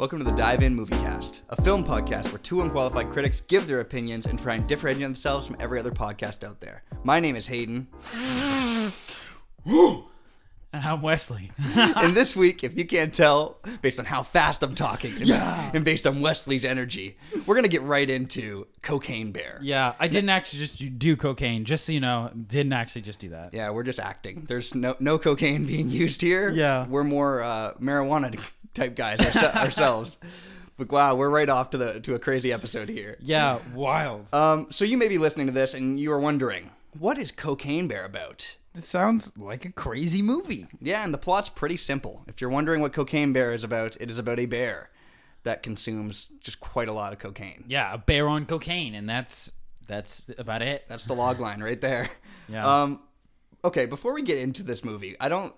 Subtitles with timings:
[0.00, 3.68] Welcome to the Dive In Movie Cast, a film podcast where two unqualified critics give
[3.68, 6.84] their opinions and try and differentiate themselves from every other podcast out there.
[7.04, 7.86] My name is Hayden,
[10.72, 11.50] And I'm Wesley.
[11.74, 15.30] and this week, if you can't tell, based on how fast I'm talking and,
[15.74, 19.58] and based on Wesley's energy, we're gonna get right into Cocaine Bear.
[19.62, 22.30] yeah, I didn't actually just do- do cocaine, just so you know.
[22.46, 23.52] Didn't actually just do that.
[23.52, 24.46] Yeah, we're just acting.
[24.48, 26.50] There's no no cocaine being used here.
[26.50, 26.86] Yeah.
[26.86, 28.40] we're more uh, marijuana
[28.74, 30.18] type guys ourse- ourselves.
[30.76, 33.16] But wow, we're right off to the to a crazy episode here.
[33.20, 34.32] Yeah, wild.
[34.32, 37.86] Um, so you may be listening to this and you are wondering, what is Cocaine
[37.86, 38.56] Bear about?
[38.72, 40.66] This sounds like a crazy movie.
[40.80, 42.22] Yeah, and the plot's pretty simple.
[42.28, 44.90] If you're wondering what Cocaine Bear is about, it is about a bear
[45.42, 47.64] that consumes just quite a lot of cocaine.
[47.66, 49.50] Yeah, a bear on cocaine, and that's
[49.86, 50.84] that's about it.
[50.88, 52.08] That's the log line right there.
[52.48, 52.82] Yeah.
[52.82, 53.00] Um,
[53.64, 55.54] okay, before we get into this movie, I don't.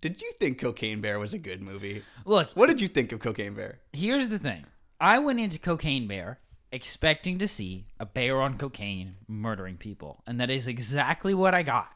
[0.00, 2.02] Did you think Cocaine Bear was a good movie?
[2.24, 3.78] Look, What did you think of Cocaine Bear?
[3.92, 4.64] here's the thing.
[5.00, 6.38] I went into Cocaine Bear
[6.72, 11.62] expecting to see a bear on cocaine murdering people, and that is exactly what I
[11.62, 11.88] got.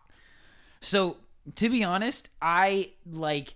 [0.81, 1.19] So,
[1.57, 3.55] to be honest, I like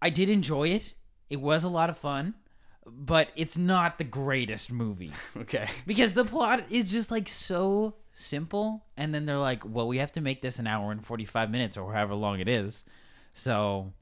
[0.00, 0.94] I did enjoy it.
[1.30, 2.34] It was a lot of fun,
[2.86, 5.68] but it's not the greatest movie Okay.
[5.86, 10.12] because the plot is just like so simple and then they're like, "Well, we have
[10.12, 12.84] to make this an hour and 45 minutes or however long it is."
[13.32, 13.92] So,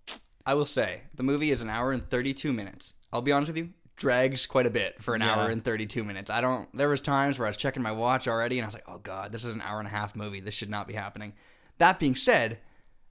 [0.46, 2.94] I will say the movie is an hour and 32 minutes.
[3.12, 5.34] I'll be honest with you, drags quite a bit for an Yeah.
[5.34, 6.30] hour and 32 minutes.
[6.30, 6.68] I don't.
[6.76, 8.98] There was times where I was checking my watch already, and I was like, "Oh
[8.98, 10.40] God, this is an hour and a half movie.
[10.40, 11.34] This should not be happening."
[11.78, 12.58] That being said,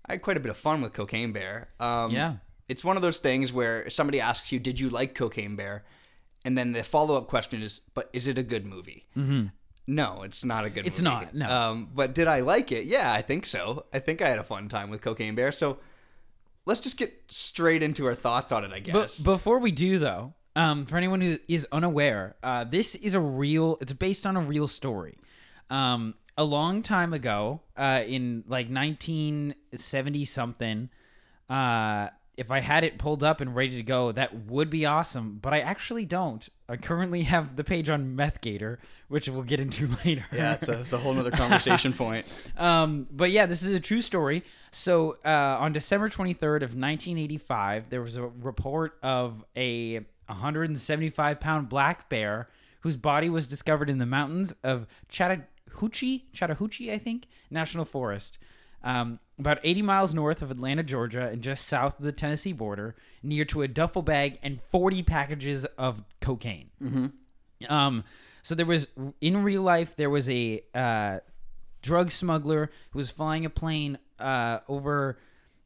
[0.06, 1.70] I had quite a bit of fun with Cocaine Bear.
[1.80, 2.36] Um, Yeah.
[2.68, 5.84] it's one of those things where somebody asks you, "Did you like Cocaine Bear?"
[6.46, 9.48] And then the follow up question is, "But is it a good movie?" Mm-hmm.
[9.88, 10.78] No, it's not a good.
[10.86, 10.88] Movie.
[10.88, 11.10] It's movie.
[11.16, 11.50] not, no.
[11.50, 12.86] Um, but did I like it?
[12.86, 13.86] Yeah, I think so.
[13.92, 15.52] I think I had a fun time with Cocaine Bear.
[15.52, 15.80] So
[16.70, 18.72] let's just get straight into our thoughts on it.
[18.72, 19.20] I guess.
[19.20, 23.20] But before we do, though, um, for anyone who is unaware, uh, this is a
[23.20, 23.78] real.
[23.82, 25.18] It's based on a real story.
[25.70, 30.90] Um, a long time ago, uh, in like 1970 something,
[31.50, 35.40] uh, if I had it pulled up and ready to go, that would be awesome.
[35.42, 36.48] But I actually don't.
[36.70, 38.78] I currently have the page on MethGator,
[39.10, 40.26] which we'll get into later.
[40.32, 42.26] yeah, it's a, it's a whole nother conversation point.
[42.58, 44.44] Um, but yeah, this is a true story.
[44.72, 51.68] So uh, on December 23rd of 1985, there was a report of a 175 pound
[51.68, 52.48] black bear
[52.82, 58.38] whose body was discovered in the mountains of Chattahoochee, Chattahoochee, I think, National Forest.
[58.84, 62.96] Um, about 80 miles north of Atlanta, Georgia, and just south of the Tennessee border,
[63.24, 66.70] near to a duffel bag and 40 packages of cocaine.
[67.70, 68.04] Um,
[68.42, 68.88] so there was
[69.22, 71.20] in real life there was a uh,
[71.82, 75.20] drug smuggler who was flying a plane uh, over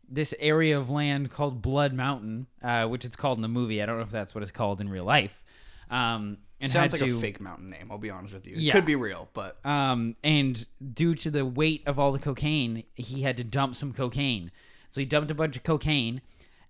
[0.09, 3.81] this area of land called Blood Mountain, uh, which it's called in the movie.
[3.81, 5.43] I don't know if that's what it's called in real life.
[5.89, 7.89] Um, and Sounds had like to, a fake mountain name.
[7.91, 8.53] I'll be honest with you.
[8.55, 8.73] It Yeah.
[8.73, 13.21] could be real, but um, and due to the weight of all the cocaine, he
[13.21, 14.51] had to dump some cocaine.
[14.89, 16.21] So he dumped a bunch of cocaine,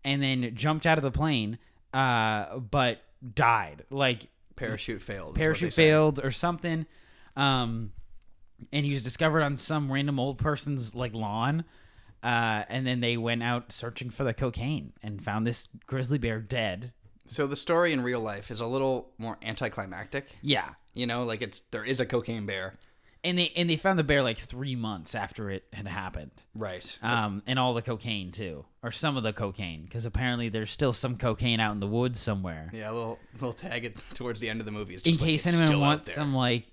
[0.04, 1.58] and then jumped out of the plane,
[1.94, 3.02] uh, but
[3.36, 3.84] died.
[3.90, 5.20] Like parachute failed.
[5.20, 5.88] is what they parachute say.
[5.90, 6.86] failed or something.
[7.36, 7.92] Um,
[8.72, 11.66] and he was discovered on some random old person's like lawn.
[12.22, 16.40] Uh, and then they went out searching for the cocaine and found this grizzly bear
[16.40, 16.94] dead.
[17.26, 20.28] So the story in real life is a little more anticlimactic.
[20.42, 20.70] Yeah.
[20.94, 22.76] You know, like it's there is a cocaine bear,
[23.24, 26.32] And they and they found the bear like three months after it had happened.
[26.54, 26.98] right?
[27.02, 30.92] Um, and all the cocaine too, or some of the cocaine, because apparently there's still
[30.94, 32.70] some cocaine out in the woods somewhere.
[32.74, 34.94] Yeah, a little little tag it towards the end of the movie.
[34.96, 36.66] It's in like case anyone wants some like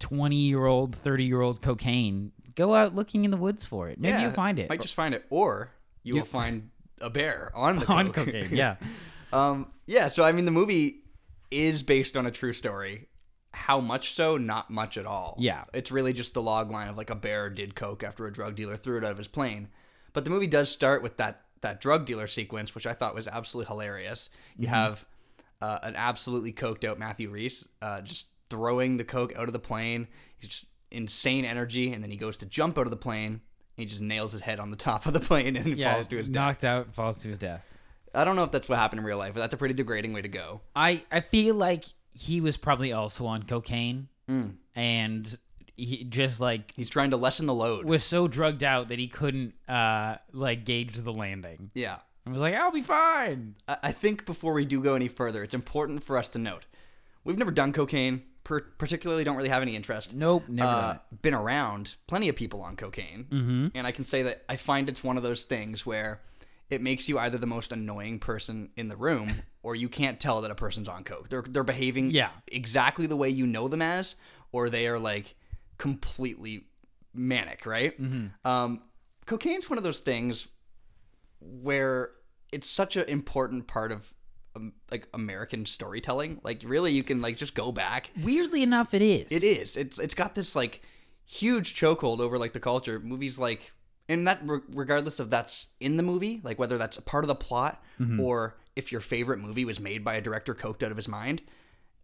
[0.00, 3.98] 20 year old 30 year old cocaine go out looking in the woods for it
[3.98, 5.70] maybe Yeah, you'll find it Might just find it, or
[6.02, 8.26] you will find a bear on the on coke.
[8.26, 8.76] cocaine yeah
[9.34, 11.02] Um, yeah, so I mean, the movie
[11.50, 13.08] is based on a true story.
[13.52, 14.36] How much so?
[14.36, 15.36] Not much at all.
[15.38, 15.64] Yeah.
[15.72, 18.56] It's really just the log line of like a bear did coke after a drug
[18.56, 19.68] dealer threw it out of his plane.
[20.12, 23.26] But the movie does start with that that drug dealer sequence, which I thought was
[23.28, 24.28] absolutely hilarious.
[24.56, 24.74] You Mm-hmm.
[24.74, 25.06] have
[25.62, 29.58] uh, an absolutely coked out Matthew Rhys uh, just throwing the coke out of the
[29.58, 30.08] plane.
[30.38, 33.40] He's just insane energy, and then he goes to jump out of the plane.
[33.76, 36.16] He just nails his head on the top of the plane and yeah falls to
[36.18, 36.34] his death.
[36.34, 37.64] knocked out falls to his death
[38.14, 40.12] I don't know if that's what happened in real life, but that's a pretty degrading
[40.12, 40.60] way to go.
[40.76, 44.54] i i feel like he was probably also on cocaine Mm.
[44.74, 45.38] and
[45.76, 47.84] he just like He's trying to lessen the load.
[47.84, 51.98] was so drugged out that he couldn't uh like gauge the landing Yeah.
[52.24, 55.42] and was like i'll be fine I I think before we do go any further,
[55.42, 56.64] it's important for us to note
[57.24, 58.22] we've never done cocaine.
[58.44, 60.12] Per- particularly, don't really have any interest.
[60.14, 63.68] nope never Uh, been around plenty of people on cocaine, mm-hmm.
[63.74, 66.20] and I can say that I find it's one of those things where
[66.70, 69.30] it makes you either the most annoying person in the room
[69.62, 71.28] or you can't tell that a person's on coke.
[71.28, 72.30] They're they're behaving Yeah.
[72.48, 74.16] exactly the way you know them as,
[74.52, 75.34] or they are like
[75.78, 76.66] completely
[77.12, 77.94] manic, right?
[78.44, 78.82] Um,
[79.26, 80.48] cocaine's one of those things
[81.40, 82.10] where
[82.52, 84.12] it's such an important part of
[84.56, 86.40] um, like American storytelling.
[86.44, 88.10] Like really, you can like just go back.
[88.22, 89.32] Weirdly enough, it is.
[89.32, 89.76] It is.
[89.76, 90.82] It's it's got this like
[91.24, 93.00] huge chokehold over like the culture.
[93.00, 93.72] Movies like
[94.08, 97.28] and that re- regardless of that's in the movie, like whether that's a part of
[97.28, 97.82] the plot
[98.20, 101.42] or if your favorite movie was made by a director coked out of his mind,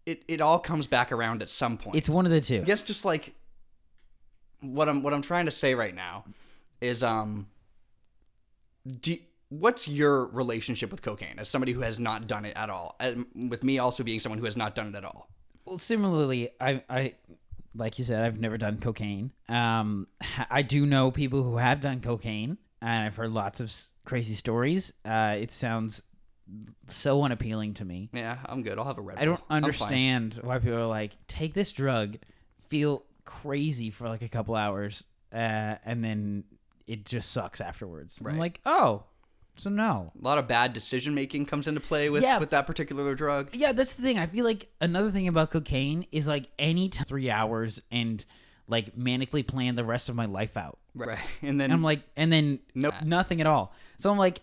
[0.06, 1.96] it it all comes back around at some point.
[1.96, 2.60] It's one of the two.
[2.60, 3.34] I guess just like
[4.60, 6.24] what I'm what I'm trying to say right now
[6.80, 7.46] is um
[9.00, 9.16] do
[9.50, 13.26] what's your relationship with cocaine as somebody who has not done it at all and
[13.50, 15.28] with me also being someone who has not done it at all
[15.64, 17.14] Well, similarly, I, I,
[17.74, 19.32] like you said, I've never done cocaine.
[19.48, 20.06] Um,
[20.50, 23.72] I do know people who have done cocaine, and I've heard lots of
[24.04, 24.92] crazy stories.
[25.04, 26.02] Uh, it sounds
[26.88, 28.08] so unappealing to me.
[28.12, 29.40] yeah i'm good i'll have a red I don't.
[29.48, 32.16] Understand why people are like, take this drug,
[32.68, 36.42] feel crazy for like a couple hours, uh, and then
[36.88, 38.20] it just sucks afterwards.
[38.26, 39.04] I'm like, oh,
[39.60, 40.12] so no.
[40.18, 42.38] a lot of bad decision making comes into play with Yeah.
[42.38, 44.18] with that particular drug Yeah, that's the thing.
[44.18, 48.24] I feel like another thing about cocaine is like any t- three hours and
[48.68, 50.78] like manically plan the rest of my life out.
[50.94, 52.94] right and then And I'm like, and then Nope.
[53.04, 53.74] nothing at all.
[53.98, 54.40] So I'm like,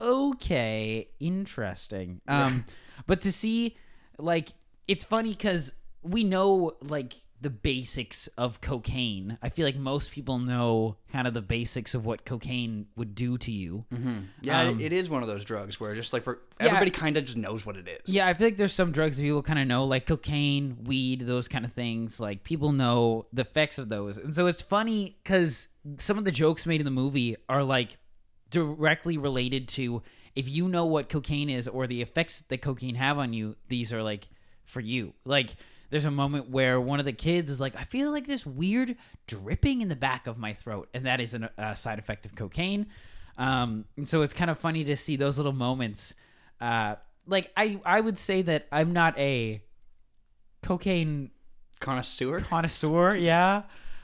[0.00, 2.20] okay, interesting.
[2.28, 2.64] Um,
[3.06, 3.76] but to see,
[4.18, 4.50] like,
[4.88, 5.72] it's funny because
[6.02, 9.36] we know like the basics of cocaine.
[9.42, 13.36] I feel like most people know kind of the basics of what cocaine would do
[13.38, 13.84] to you.
[14.40, 17.24] yeah um, it, is one of those drugs where just like for, everybody kind of
[17.26, 19.58] just knows what it is Yeah, I feel like there's some drugs that people kind
[19.58, 22.18] of know, like cocaine, weed, those kind of things.
[22.18, 25.68] Like people know the effects of those, and so it's funny because
[25.98, 27.98] some of the jokes made in the movie are like
[28.50, 30.02] directly related to
[30.34, 33.56] if you know what cocaine is or the effects that cocaine have on you.
[33.68, 34.28] These are like
[34.64, 35.14] for you.
[35.24, 35.54] Like
[35.90, 38.96] there's a moment where one of the kids is like, I feel like this weird
[39.26, 42.34] dripping in the back of my throat, and that is an- a side effect of
[42.34, 42.86] cocaine.
[43.38, 46.14] Um, and so it's kind of funny to see those little moments.
[46.60, 46.96] Uh,
[47.26, 49.62] like I, I would say that I'm not a
[50.62, 51.30] cocaine
[51.80, 53.62] connoisseur connoisseur, yeah.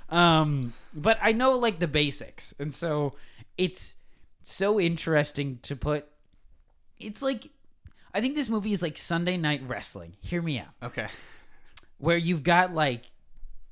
[0.08, 3.14] Um, but I know like the basics, and so
[3.56, 3.94] it's
[4.42, 6.06] so interesting to put.
[6.98, 7.48] It's like
[8.12, 10.14] I think this movie is like Sunday Night Wrestling.
[10.20, 11.08] Hear me out okay
[12.02, 13.04] where you've got like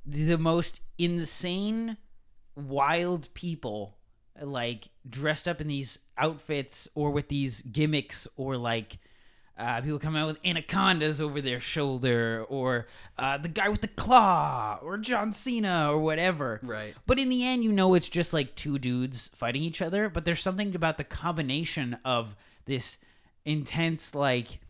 [0.06, 1.96] the most insane
[2.54, 3.96] wild people
[4.40, 8.98] like dressed up in these outfits or with these gimmicks or like
[9.58, 12.86] uh, people come out with anacondas over their shoulder or
[13.18, 16.94] uh, the guy with the claw or john cena or whatever Right.
[17.06, 20.24] but in the end you know it's just like two dudes fighting each other but
[20.24, 22.36] there's something about the combination of
[22.66, 22.98] this
[23.44, 24.60] intense like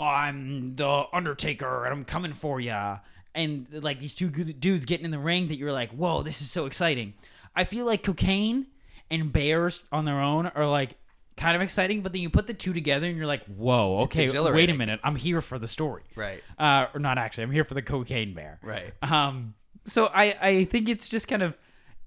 [0.00, 2.98] I'm the Undertaker and I'm coming for ya.
[3.34, 6.50] And like these two dudes getting in the ring that you're like, whoa, this is
[6.50, 7.14] so exciting.
[7.54, 8.66] I feel like cocaine
[9.10, 10.96] and bears on their own are like
[11.36, 14.28] kind of exciting, but then you put the two together and you're like, whoa, okay,
[14.52, 16.02] wait a minute, I'm here for the story.
[16.16, 18.58] right Uh, or not actually, I'm here for the cocaine bear.
[18.62, 21.56] right Um, so I I think it's just kind of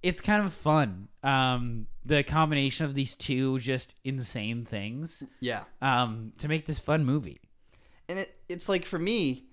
[0.04, 1.08] it's kind of fun.
[1.24, 5.24] Um, the combination of these two just insane things.
[5.40, 7.40] yeah Um, to make this fun movie.
[8.12, 9.46] And it it's like for me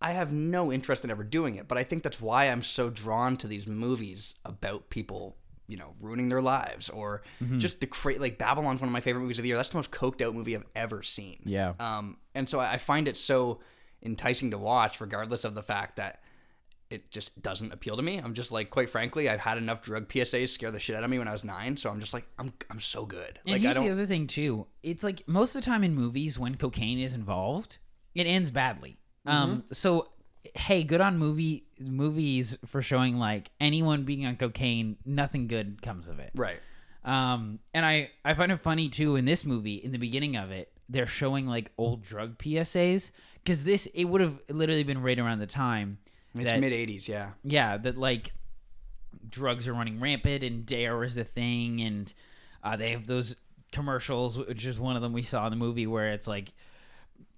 [0.00, 2.88] i have no interest in ever doing it but i think that's why i'm so
[2.90, 7.58] drawn to these movies about people you know ruining their lives or Mm-hmm.
[7.58, 9.76] just the cra- like babylon's one of my favorite movies of the year that's the
[9.78, 11.72] most coked out movie i've ever seen Yeah.
[11.80, 13.60] um and so i I find it so
[14.02, 16.22] enticing to watch regardless of the fact that
[16.90, 18.18] it just doesn't appeal to me.
[18.18, 21.10] I'm just like, quite frankly, I've had enough drug PSAs scare the shit out of
[21.10, 21.76] me when I was nine.
[21.76, 23.38] So I'm just like, I'm, I'm so good.
[23.46, 24.66] And Like I here's the other thing too.
[24.82, 27.78] It's like most of the time in movies when cocaine is involved,
[28.14, 28.98] it ends badly.
[29.24, 30.06] Um, so
[30.54, 36.06] hey, good on movie movies for showing like anyone being on cocaine, nothing good comes
[36.06, 36.30] of it.
[36.36, 36.60] Right.
[37.04, 40.50] Um, and I I find it funny too in this movie in the beginning of
[40.52, 43.10] it they're showing like old drug PSAs
[43.42, 45.98] because this it would have literally been right around the time
[46.40, 47.08] It's mid 80s.
[47.08, 47.30] Yeah.
[47.44, 48.32] yeah that like
[49.28, 52.12] drugs are running rampant and dare is the thing and
[52.62, 53.36] uh, they have those
[53.72, 56.52] commercials which is one of them we saw in the movie where it's like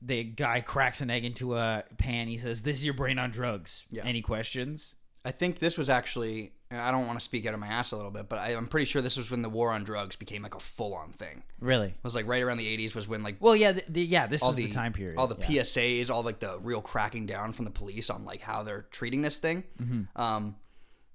[0.03, 3.31] the guy cracks an egg into a pan he says this is your brain on
[3.31, 4.05] drugs Yeah.
[4.05, 7.61] any questions I think this was actually, and I don't want to speak out of
[7.61, 9.73] my ass a little bit, but I, I'm pretty sure this was when the war
[9.73, 11.43] on drugs became like a full on thing.
[11.61, 14.03] really It was like right around the 80s was when like well yeah the, the,
[14.03, 15.63] yeah this was the, the, time period all the yeah.
[15.63, 19.23] PSAs, all like the real cracking down from the police on like how they're treating
[19.23, 19.65] this thing.
[19.81, 20.21] Mm-hmm.
[20.21, 20.57] Um,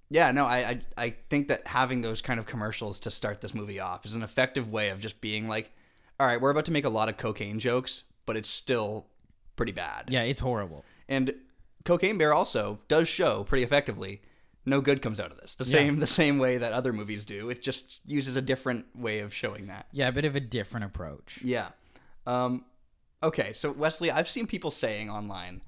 [0.10, 3.54] Yeah, no, I, I I think that having those kind of commercials to start this
[3.54, 5.72] movie off is an effective way of just being like,
[6.20, 9.06] all right, we're about to make a lot of cocaine jokes, but it's still
[9.56, 10.10] pretty bad.
[10.10, 10.84] Yeah, it's horrible.
[11.08, 11.36] And
[11.86, 14.22] Cocaine Bear also does show pretty effectively
[14.66, 15.56] no good comes out of this.
[15.56, 17.50] The same the same way that other movies do.
[17.50, 19.88] It just uses a different way of showing that.
[19.92, 21.40] Yeah, a bit of a different approach.
[21.44, 21.70] Yeah.
[22.26, 22.66] Um,
[23.22, 25.62] okay, so Wesley, I've seen people saying online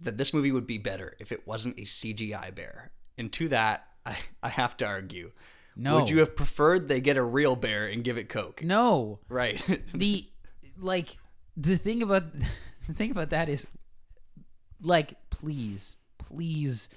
[0.00, 2.90] that this movie would be better if it wasn't a CGI bear.
[3.18, 5.32] And to that, I, I have to argue.
[5.76, 6.00] No.
[6.00, 8.62] Would you have preferred they get a real bear and give it Coke?
[8.62, 9.20] No.
[9.28, 9.64] Right.
[9.94, 10.26] the
[10.78, 11.16] like
[11.56, 12.24] the thing about
[12.86, 13.66] the thing about that is
[14.82, 16.88] like please please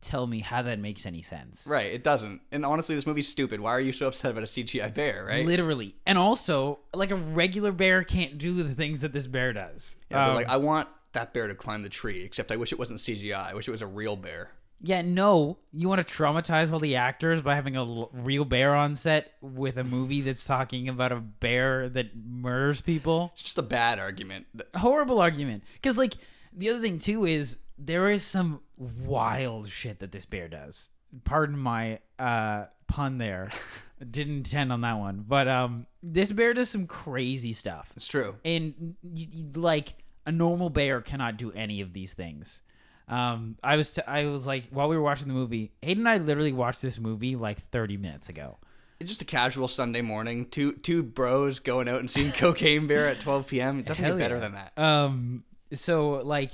[0.00, 2.40] tell me how that makes any sense right, it doesn't.
[2.52, 3.60] And honestly, this movie's stupid.
[3.60, 5.44] Why are you so upset about a CGI bear, right?
[5.46, 9.96] literally and also like a regular bear can't do the things that this bear does
[10.10, 12.72] Yeah, they're Um, like, I want that bear to climb the tree, except I wish
[12.72, 13.50] it wasn't CGI.
[13.50, 14.50] I wish it was a real bear.
[14.82, 18.74] yeah no you want to traumatize all the actors by having a l- real bear
[18.76, 23.56] on set with a movie that's talking about a bear that murders people It's just
[23.58, 24.44] a bad argument.
[24.74, 26.14] horrible argument because like
[26.52, 30.90] the other thing too is there is some wild shit that this bear does
[31.24, 33.50] pardon my uh pun there
[34.10, 38.34] didn't intend on that one but um this bear does some crazy stuff It's true.
[38.44, 39.94] and you, you, like
[40.26, 42.62] a normal bear cannot do any of these things
[43.08, 46.08] um i was t- i was like while we were watching the movie hayden and
[46.08, 48.58] i literally watched this movie like 30 minutes ago
[48.98, 50.46] It's just a casual Sunday morning.
[50.48, 53.78] Two two bros going out and seeing Cocaine Bear at 12 p.m.
[53.80, 54.40] It doesn't Hell get better yeah.
[54.40, 54.78] than that.
[54.82, 56.50] Um, so like,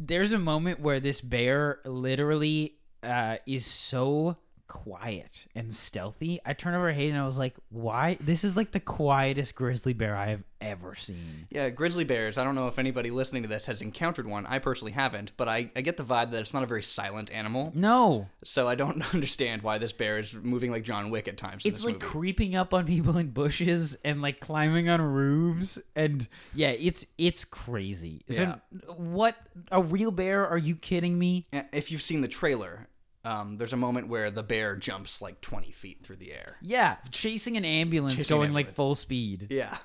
[0.00, 4.36] there's a moment where this bear literally uh is so
[4.70, 6.40] quiet and stealthy.
[6.46, 8.16] I turned over to Hayden and I was like, "Why?
[8.20, 12.38] This is like the quietest grizzly bear I have ever seen." Yeah, grizzly bears.
[12.38, 14.46] I don't know if anybody listening to this has encountered one.
[14.46, 17.30] I personally haven't, but I, I get the vibe that it's not a very silent
[17.32, 17.72] animal.
[17.74, 21.62] No, So I don't understand why this bear is moving like John Wick at times.
[21.66, 22.06] It's like movie.
[22.06, 27.44] creeping up on people in bushes and like climbing on roofs and yeah, it's it's
[27.44, 28.22] crazy.
[28.30, 28.56] So Yeah.
[28.96, 29.36] what?
[29.72, 30.46] A real bear?
[30.46, 31.46] Are you kidding me?
[31.72, 32.86] If you've seen the trailer,
[33.24, 36.56] um, there's a moment where the bear jumps like 20 feet through the air.
[36.62, 39.48] Yeah, chasing an ambulance Chasing an going like full speed.
[39.50, 39.76] Yeah.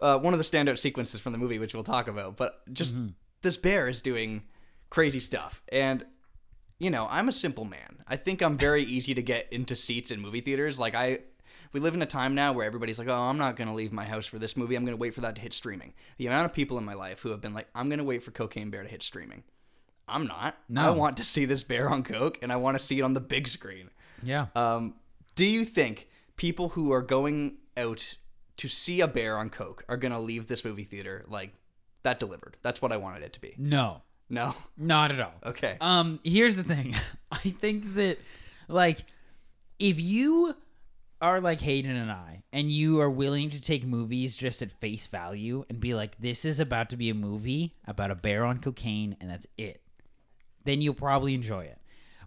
[0.00, 2.36] Uh, one of the standout sequences from the movie, which we'll talk about.
[2.36, 2.94] But just
[3.42, 4.42] this bear is doing
[4.90, 5.60] crazy stuff.
[5.72, 6.06] And,
[6.78, 8.04] you know, I'm a simple man.
[8.06, 10.78] I think I'm very easy to get into seats in movie theaters.
[10.78, 11.20] Like, I.
[11.74, 13.92] We live in a time now where everybody's like, oh, I'm not going to leave
[13.92, 14.74] my house for this movie.
[14.74, 15.92] I'm going to wait for that to hit streaming.
[16.16, 18.22] The amount of people in my life who have been like, I'm going to wait
[18.22, 19.42] for Cocaine Bear to hit streaming.
[20.08, 20.56] I'm not.
[20.68, 20.82] No.
[20.82, 23.14] I want to see this bear on Coke and I want to see it on
[23.14, 23.90] the big screen.
[24.22, 24.46] Yeah.
[24.56, 24.94] Um,
[25.34, 28.16] do you think people who are going out
[28.56, 31.52] to see a bear on Coke are going to leave this movie theater like
[32.02, 32.56] that delivered?
[32.62, 33.54] That's what I wanted it to be.
[33.56, 34.54] No, No?
[34.76, 35.34] not at all.
[35.46, 35.76] Okay.
[35.80, 36.94] Um, here's the thing.
[37.32, 38.18] I think that,
[38.66, 39.04] like,
[39.78, 40.56] if you
[41.20, 45.06] are like Hayden and I, and you are willing to take movies just at face
[45.08, 48.58] value and be like, this is about to be a movie about a bear on
[48.60, 49.80] cocaine, and that's it,
[50.68, 51.78] then you'll probably enjoy it.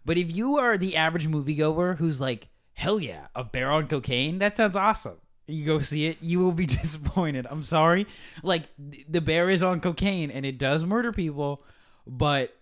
[0.03, 4.39] But if you are the average moviegoer who's like, hell yeah, a bear on cocaine,
[4.39, 5.17] that sounds awesome.
[5.48, 7.45] You go see it, you will be disappointed.
[7.50, 8.07] I'm sorry.
[8.41, 11.63] Like, th- the bear is on cocaine and it does murder people,
[12.07, 12.55] but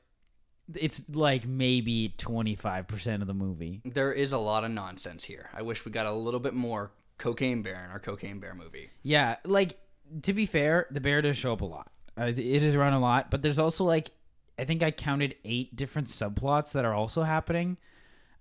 [0.75, 3.81] it's like maybe 25% of the movie.
[3.85, 5.49] there is a lot of nonsense here.
[5.53, 8.89] I wish we got a little bit more Cocaine Bear in our Cocaine Bear movie.
[9.03, 9.77] Yeah, like
[10.23, 11.91] to be fair, the bear does show up a lot.
[12.17, 14.11] Uh, it is around a lot, but there's also like
[14.59, 17.77] I think I counted eight different subplots that are also happening.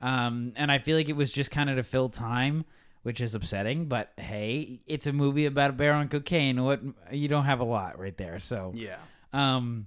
[0.00, 2.64] Um, and I feel like it was just kind of to fill time,
[3.02, 3.86] which is upsetting.
[3.86, 6.62] But hey, it's a movie about a bear on cocaine.
[6.64, 6.80] What
[7.12, 8.96] you don't have a lot right there, so Yeah.
[9.32, 9.86] um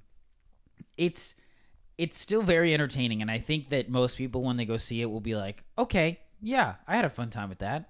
[0.98, 1.36] it's
[1.98, 5.06] it's still very entertaining and i think that most people when they go see it
[5.06, 7.90] will be like okay yeah i had a fun time with that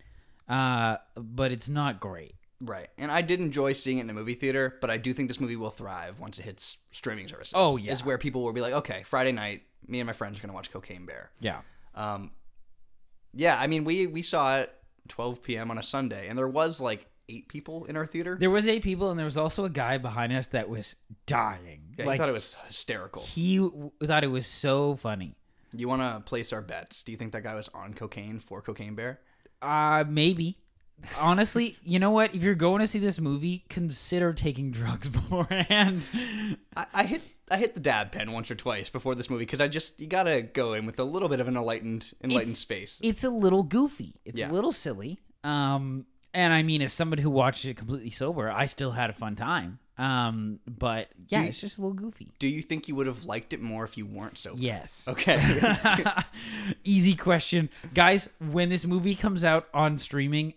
[0.50, 2.88] uh but it's not great Right.
[2.98, 5.39] And I did enjoy seeing it in a movie theater, but I do think this
[5.39, 7.53] movie will thrive once it hits streaming services.
[7.56, 7.91] Oh, yeah.
[7.91, 10.50] Is where people will be like, okay, Friday night, me and my friends are going
[10.50, 11.32] to watch Cocaine Bear.
[11.39, 11.62] yeah
[11.96, 12.32] Um,
[13.34, 14.74] yeah, I mean, we we saw it
[15.08, 15.72] 12 p.m.
[15.72, 18.36] on a Sunday, and there was like eight people in our theater.
[18.39, 20.96] there was eight people and there was also a guy behind us that was
[21.27, 23.22] dying Yeah, like he thought it was hysterical.
[23.22, 25.36] he w- thought it was so funny
[25.74, 27.03] You want to place our bets?
[27.03, 29.20] Do you think that guy was on cocaine for Cocaine Bear?
[29.62, 30.58] uh maybe
[31.20, 36.10] honestly you know what if you're going to see this movie consider taking drugs beforehand
[36.75, 39.60] I, I hit I hit the dab pen once or twice before this movie because
[39.62, 42.60] I just you gotta go in with a little bit of an enlightened enlightened It's-
[42.60, 43.00] space.
[43.03, 44.15] it's a little goofy.
[44.25, 44.50] It's Yeah.
[44.50, 45.20] a little silly.
[45.43, 49.13] Um, and I mean, as somebody who watched it completely sober, I still had a
[49.13, 49.79] fun time.
[49.98, 52.31] Um, but yeah, you- it's just a little goofy.
[52.39, 54.53] Do you think you would have liked it more if you weren't so?
[54.55, 55.05] Yes.
[55.10, 55.38] Okay.
[56.84, 57.70] Easy question.
[57.93, 60.53] Guys, when this movie comes out on streaming,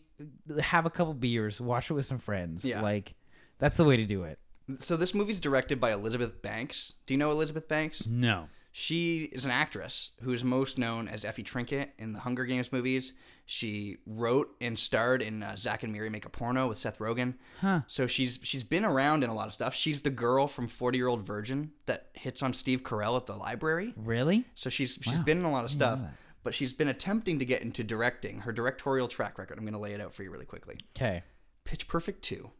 [0.60, 2.64] have a couple beers, watch it with some friends.
[2.64, 2.80] Yeah.
[2.82, 3.14] Like
[3.58, 4.38] that's the way to do it.
[4.78, 6.94] so this movie's directed by Elizabeth Banks.
[7.06, 8.06] Do you know Elizabeth Banks?
[8.06, 8.48] No.
[8.76, 12.72] She is an actress who is most known as Effie Trinket in the Hunger Games
[12.72, 13.12] movies.
[13.46, 17.34] She wrote and starred in uh, Zack and Miri Make a Porno with Seth Rogen.
[17.60, 17.82] Huh.
[17.86, 19.74] So she's she's been around in a lot of stuff.
[19.74, 23.36] She's the girl from Forty Year Old Virgin that hits on Steve Carell at the
[23.36, 23.92] library.
[23.96, 24.44] Really?
[24.56, 25.22] So she's she's Wow.
[25.22, 26.14] been in a lot of stuff, that.
[26.44, 28.40] But she's been attempting to get into directing.
[28.40, 29.58] Her directorial track record.
[29.58, 30.76] I'm going to lay it out for you really quickly.
[30.96, 31.22] Okay.
[31.64, 32.50] Pitch Perfect 2.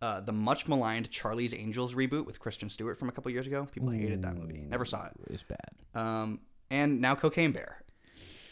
[0.00, 3.66] Uh, the much maligned Charlie's Angels reboot with Kristen Stewart from a couple years ago.
[3.72, 4.64] People hated that movie.
[4.68, 5.12] Never saw it.
[5.26, 6.00] It was bad.
[6.00, 7.82] Um, and now Cocaine Bear.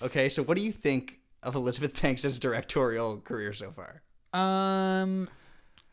[0.02, 4.02] Okay, so what do you think of Elizabeth Banks' directorial career so far?
[4.32, 5.28] Um,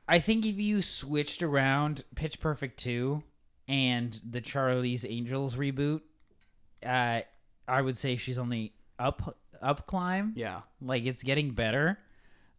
[0.08, 3.22] I think if you switched around Pitch Perfect 2
[3.68, 6.02] and the Charlie's Angels reboot,
[6.84, 7.22] uh,
[7.68, 10.34] I would say she's only up up climb.
[10.36, 10.62] Yeah.
[10.82, 11.98] Like it's getting better.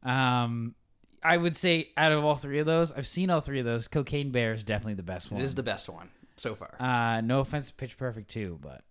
[0.03, 0.75] Um,
[1.23, 3.89] I would say out of all three of those, I've seen all three of those.
[3.89, 5.41] Cocaine Bear is definitely the best one.
[5.41, 6.75] is the best one so far.
[6.81, 8.83] uh, no offense to Pitch Perfect 2, but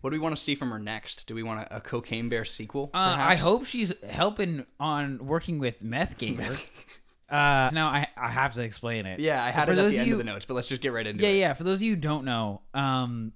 [0.00, 1.26] what do we want to see from her next?
[1.26, 2.90] Do we want a, a Cocaine Bear sequel?
[2.94, 6.56] Uh, I hope she's helping on working with Meth Gator.
[7.28, 9.20] uh, now I, I have to explain it.
[9.20, 10.80] Yeah, I had For it at the end you- of the notes, but let's just
[10.80, 11.32] get right into yeah, it.
[11.34, 11.38] yeah.
[11.48, 11.54] Yeah.
[11.54, 13.32] For those of you who don't know, um,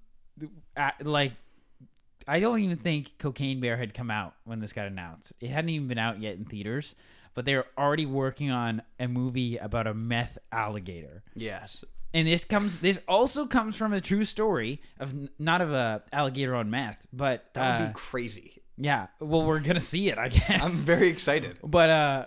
[0.76, 1.33] uh, like
[2.32, 5.34] I don't even think Cocaine Bear had come out when this got announced.
[5.38, 6.94] It hadn't even been out yet in theaters,
[7.34, 11.22] but they were already working on a movie about a meth alligator.
[11.34, 11.84] Yes.
[12.14, 12.78] And this comes.
[12.78, 17.52] This also comes from a true story of not of a alligator on meth, but
[17.52, 18.62] That would uh, be crazy.
[18.78, 19.08] yeah.
[19.20, 20.62] Well, we're gonna see it, I guess.
[20.62, 21.58] I'm very excited.
[21.62, 22.26] But uh,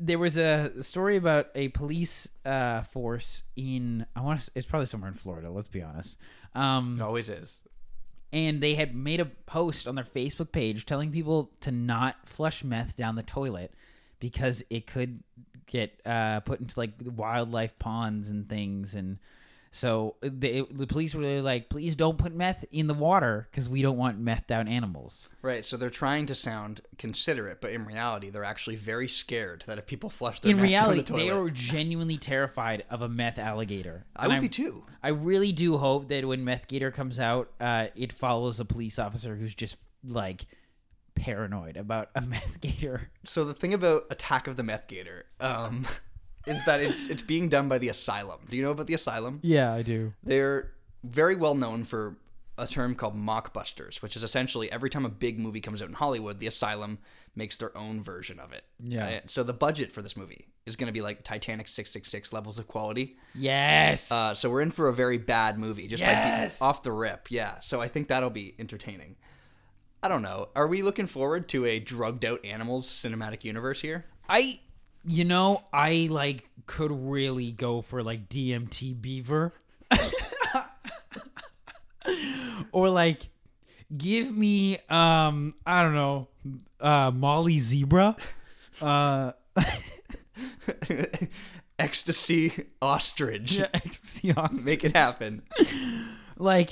[0.00, 4.50] there was a story about a police uh, force in I want to.
[4.56, 5.48] It's probably somewhere in Florida.
[5.48, 6.18] Let's be honest.
[6.56, 7.60] Um, It always is.
[8.32, 12.64] And they had made a post on their Facebook page telling people to not flush
[12.64, 13.72] meth down the toilet
[14.20, 15.22] because it could
[15.66, 19.18] get uh, put into like wildlife ponds and things and.
[19.76, 23.82] So the, the police were like, "Please don't put meth in the water because we
[23.82, 28.30] don't want meth down animals." Right, so they're trying to sound considerate, but in reality,
[28.30, 31.30] they're actually very scared that if people flush their In meth reality, down the they
[31.30, 34.06] are genuinely terrified of a meth alligator.
[34.14, 34.84] I And would I'm- be too.
[35.02, 38.98] I really do hope that when Meth Gator comes out, uh, it follows a police
[39.00, 40.46] officer who's just like
[41.16, 43.10] paranoid about a meth gator.
[43.24, 45.86] So the thing about Attack of the Meth Gator um,
[46.46, 48.40] is that it's it's being done by the Asylum.
[48.50, 49.40] Do you know about the Asylum?
[49.42, 50.12] Yeah, I do.
[50.22, 52.16] They're very well known for
[52.56, 55.94] a term called mockbusters, which is essentially every time a big movie comes out in
[55.94, 56.98] Hollywood, the Asylum
[57.34, 58.62] makes their own version of it.
[58.78, 59.20] Yeah.
[59.26, 62.68] So the budget for this movie is going to be like Titanic 666 levels of
[62.68, 63.16] quality.
[63.34, 64.12] Yes.
[64.12, 66.58] Uh, so we're in for a very bad movie, just Yes!
[66.60, 67.28] by de- off the rip.
[67.28, 67.58] Yeah.
[67.60, 69.16] So I think that'll be entertaining.
[70.00, 70.48] I don't know.
[70.54, 74.04] Are we looking forward to a drugged out animals cinematic universe here?
[74.28, 74.60] I,
[75.06, 79.52] you know, I like could really go for like DMT Beaver,
[82.72, 83.28] or like
[83.96, 86.28] give me um I don't know
[86.80, 88.16] uh Molly Zebra.
[88.82, 89.32] Uh,
[91.78, 93.52] Ecstasy ostrich.
[93.52, 94.64] yeah, ecstasy ostrich.
[94.64, 95.42] Make it happen.
[96.38, 96.70] like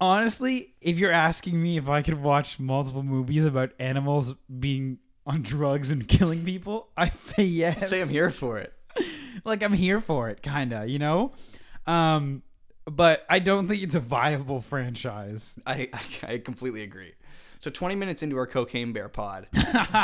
[0.00, 4.96] honestly if you're asking me if i could watch multiple movies about animals being
[5.28, 8.72] on drugs and killing people i'd say yes Say I'm here for it.
[9.44, 11.30] like i'm here for it kinda you know
[11.86, 12.42] um
[12.86, 15.88] but i don't think it's a viable franchise I,
[16.24, 17.12] I I completely agree.
[17.60, 19.48] So 20 minutes into our cocaine bear pod,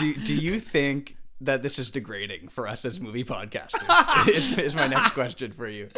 [0.00, 4.26] do, do you think that this is degrading for us as movie podcasters?
[4.28, 5.88] is, is my next question for you.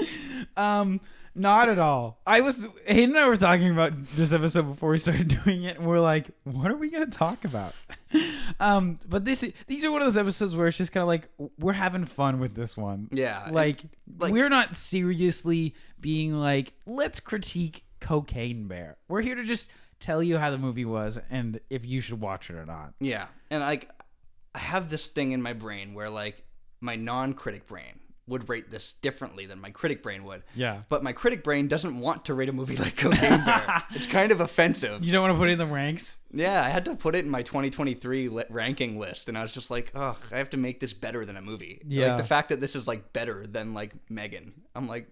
[0.58, 1.00] um
[1.36, 2.18] not at all.
[2.26, 5.76] I was hayden and i were talking about this episode before we started doing it
[5.78, 7.74] and we're like what are we gonna talk about?
[8.60, 11.28] Um but this these are one of those episodes where it's just kind of like
[11.58, 13.08] we're having fun with this one.
[13.12, 13.48] Yeah.
[13.50, 13.80] like,
[14.18, 18.96] like- we're not seriously being like let's critique cocaine bear.
[19.08, 19.68] We're here to just
[20.00, 22.94] tell you how the movie was and if you should watch it or not.
[23.00, 23.90] Yeah, and like
[24.54, 26.42] I have this thing in my brain where like
[26.80, 30.42] my non-critic brain would rate this differently than my critic brain would.
[30.54, 33.84] yeah But my critic brain doesn't want to rate a movie like Cocaine Bear.
[33.90, 35.04] it's kind of offensive.
[35.04, 37.24] you don't want to put it in the ranks Yeah, I had to put it
[37.24, 40.56] in my 2023 li- ranking list, and I was just like, oh, I have to
[40.56, 41.80] make this better than a movie.
[41.86, 42.08] Yeah.
[42.08, 44.52] Like the fact that this is like better than like Megan.
[44.74, 45.08] I'm like,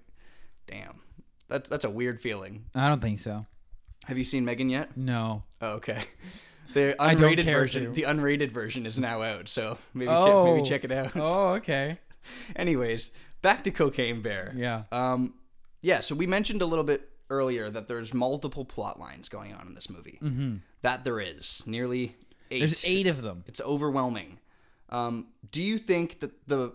[0.67, 1.01] damn,
[1.49, 2.65] that's that's a weird feeling.
[2.75, 3.47] i don't think so
[4.07, 4.97] Have you seen Megan yet?
[4.97, 6.03] no Oh, okay.
[6.73, 7.91] The unrated version, to.
[7.93, 10.65] the unrated version is now out, so maybe oh check, maybe oh.
[10.65, 11.13] check it out.
[11.15, 12.01] oh okay
[12.57, 14.53] Anyways, back to Cocaine Bear.
[14.57, 14.85] Yeah.
[14.93, 15.35] Um,
[15.83, 16.01] yeah.
[16.01, 19.75] So we mentioned a little bit earlier that there's multiple plot lines going on in
[19.75, 20.19] this movie.
[20.23, 20.57] Mm-hmm.
[20.83, 22.17] That there is nearly
[22.51, 22.61] eight.
[22.61, 23.45] There's eight of them.
[23.47, 24.39] It's overwhelming.
[24.91, 26.75] Um, do you think that the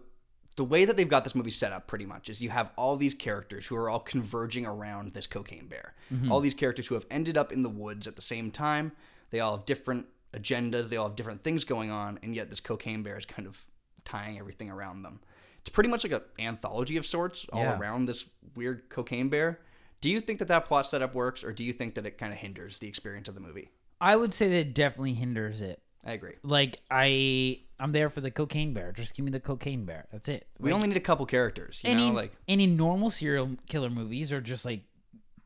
[0.59, 2.97] the way that they've got this movie set up pretty much is you have all
[2.97, 5.93] these characters who are all converging around this cocaine bear.
[6.29, 8.91] All these characters who have ended up in the woods at the same time.
[9.29, 10.89] They all have different agendas.
[10.89, 13.63] They all have different things going on, and yet this cocaine bear is kind of
[14.03, 15.21] tying everything around them.
[15.69, 17.77] It's pretty much like an anthology of sorts all Yeah.
[17.77, 19.59] around this weird cocaine bear.
[20.01, 22.33] Do you think that that plot setup works, or do you think that it kind
[22.33, 23.69] of hinders the experience of the movie?
[24.01, 25.79] I would say that it definitely hinders it.
[26.03, 26.33] I agree.
[26.41, 28.91] Like I, I'm there for the cocaine bear.
[28.93, 30.07] Just give me the cocaine bear.
[30.11, 30.47] That's it.
[30.57, 34.31] We only need a couple characters, you and know, like any normal serial killer movies
[34.31, 34.81] or just like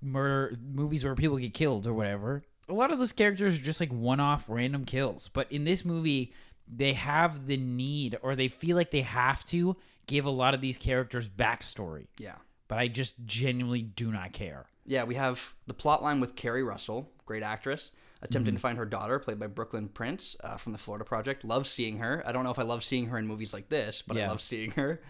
[0.01, 3.81] murder movies where people get killed or whatever, a lot of those characters are just
[3.81, 5.27] like one-off random kills.
[5.27, 6.33] But in this movie,
[6.67, 9.75] they have the need or they feel like they have to
[10.07, 12.07] give a lot of these characters backstory.
[12.17, 12.35] yeah.
[12.67, 14.65] But I just genuinely do not care.
[14.85, 18.57] Yeah, we have the plot line with Keri Russell, great actress, attempting Mm-hmm.
[18.57, 21.43] to find her daughter, played by Brooklyn Prince uh, from the Florida Project.
[21.45, 22.23] Love seeing her.
[22.25, 24.41] I don't know if I love seeing her in movies like this, but I love
[24.41, 25.01] seeing her.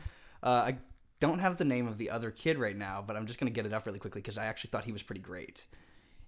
[0.41, 0.77] Uh, I
[1.19, 3.55] don't have the name of the other kid right now, but I'm just going to
[3.55, 5.65] get it up really quickly because I actually thought he was pretty great.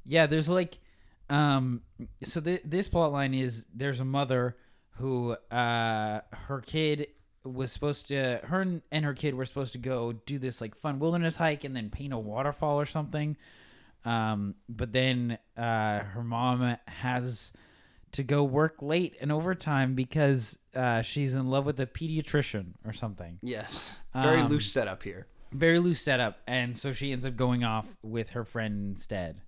[0.06, 0.78] Yeah, there's like,
[1.30, 1.82] um,
[2.24, 4.56] so th- this plot line is there's a mother
[4.96, 7.08] who, uh, her kid
[7.44, 11.00] was supposed to, her and, her kid were supposed to go do this like fun
[11.00, 13.38] wilderness hike and then paint a waterfall or something.
[14.04, 17.52] Um, but then, uh, her mom has
[18.14, 22.94] to go work late and overtime because, uh, she's in love with a pediatrician or
[22.94, 24.00] something Yes.
[24.14, 25.28] Very Um, loose setup here.
[25.52, 29.42] very loose setup, and so she ends up going off with her friend instead.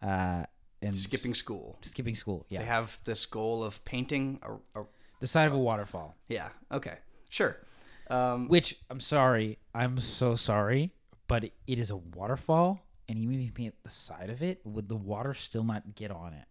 [0.00, 0.44] Uh,
[0.82, 1.78] and Skipping school.
[1.82, 2.44] skipping school.
[2.48, 4.80] Yeah, They have this goal of painting a.
[4.80, 4.84] a
[5.20, 6.16] the side of a waterfall.
[6.28, 6.96] yeah, okay.
[7.30, 7.56] Sure.
[8.10, 10.92] Um, Which I'm sorry, I'm so sorry,
[11.28, 14.88] but it is a waterfall, and even if you paint the side of it, would
[14.88, 16.44] the water still not get on it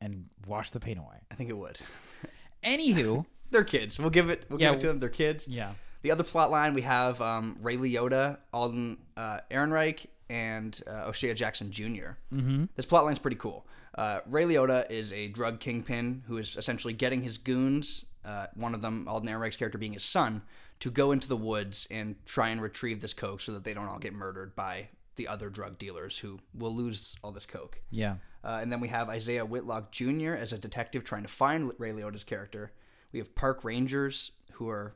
[0.00, 1.18] and wash the paint away?
[1.30, 1.78] I think it would.
[2.64, 3.98] Anywho, They're kids.
[3.98, 4.46] We'll give it.
[4.48, 4.98] We'll Yeah, give it to them.
[5.00, 5.46] They're kids.
[5.46, 11.04] yeah, The other plot line we have um, Ray Liotta, Alden uh, Ehrenreich, and uh,
[11.06, 12.16] O'Shea Jackson jr.
[12.34, 12.64] Mm-hmm.
[12.74, 13.66] This plot line's pretty cool.
[13.94, 18.74] Uh, Ray Liotta is a drug kingpin who is essentially getting his goons, uh, one
[18.74, 20.42] of them, Alden Ehrenreich's character being his son,
[20.80, 23.88] to go into the woods and try and retrieve this coke so that they don't
[23.88, 27.80] all get murdered by the other drug dealers who will lose all this coke.
[27.90, 28.16] yeah.
[28.44, 30.34] Uh, and then we have Isaiah Whitlock Jr.
[30.34, 32.70] as a detective trying to find Ray Liotta's character.
[33.10, 34.94] We have park rangers who are,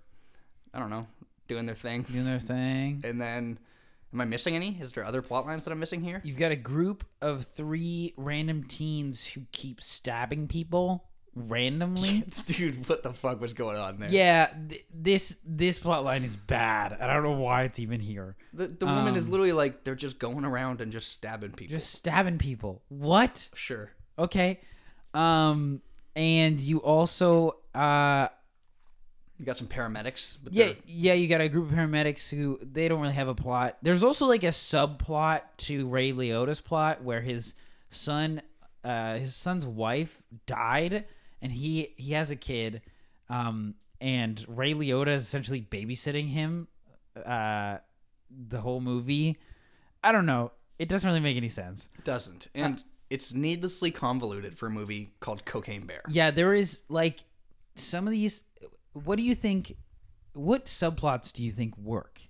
[0.73, 1.09] I don't know,
[1.49, 2.03] doing their thing.
[2.03, 3.01] Doing their thing.
[3.05, 3.59] And then,
[4.13, 4.79] am I missing any?
[4.81, 6.21] Is there other plot lines that I'm missing here?
[6.25, 12.25] You've got a group of three random teens who keep stabbing people randomly.
[12.47, 14.11] Dude, what the fuck was going on there?
[14.11, 16.97] Yeah, th- this this plot line is bad.
[17.01, 18.37] I don't know why it's even here.
[18.53, 21.77] The, the woman is literally like, they're just going around and just stabbing people.
[21.77, 22.83] Just stabbing people.
[22.89, 23.49] What?
[23.55, 23.91] sure.
[24.19, 24.61] Okay.
[25.15, 25.83] Um
[26.17, 28.29] and you also uh
[29.41, 30.37] You got some paramedics.
[30.45, 33.35] But yeah, yeah, you got a group of paramedics who they don't really have a
[33.35, 33.79] plot.
[33.81, 37.55] There's also like a subplot to Ray Liotta's plot where his
[37.89, 38.43] son
[38.85, 41.07] uh his son's wife died
[41.41, 42.83] and he he has a kid
[43.31, 46.69] um and Ray Liotta is essentially babysitting him
[47.25, 47.79] uh
[48.49, 49.39] the whole movie.
[50.05, 50.53] I don't know.
[50.79, 51.89] It doesn't really make any sense.
[51.99, 52.49] It doesn't.
[52.55, 56.03] And it's needlessly convoluted for a movie called Cocaine Bear.
[56.09, 57.25] Yeah, there is like
[57.75, 58.43] some of these.
[58.93, 59.77] What do you think?
[60.33, 62.21] What subplots do you think work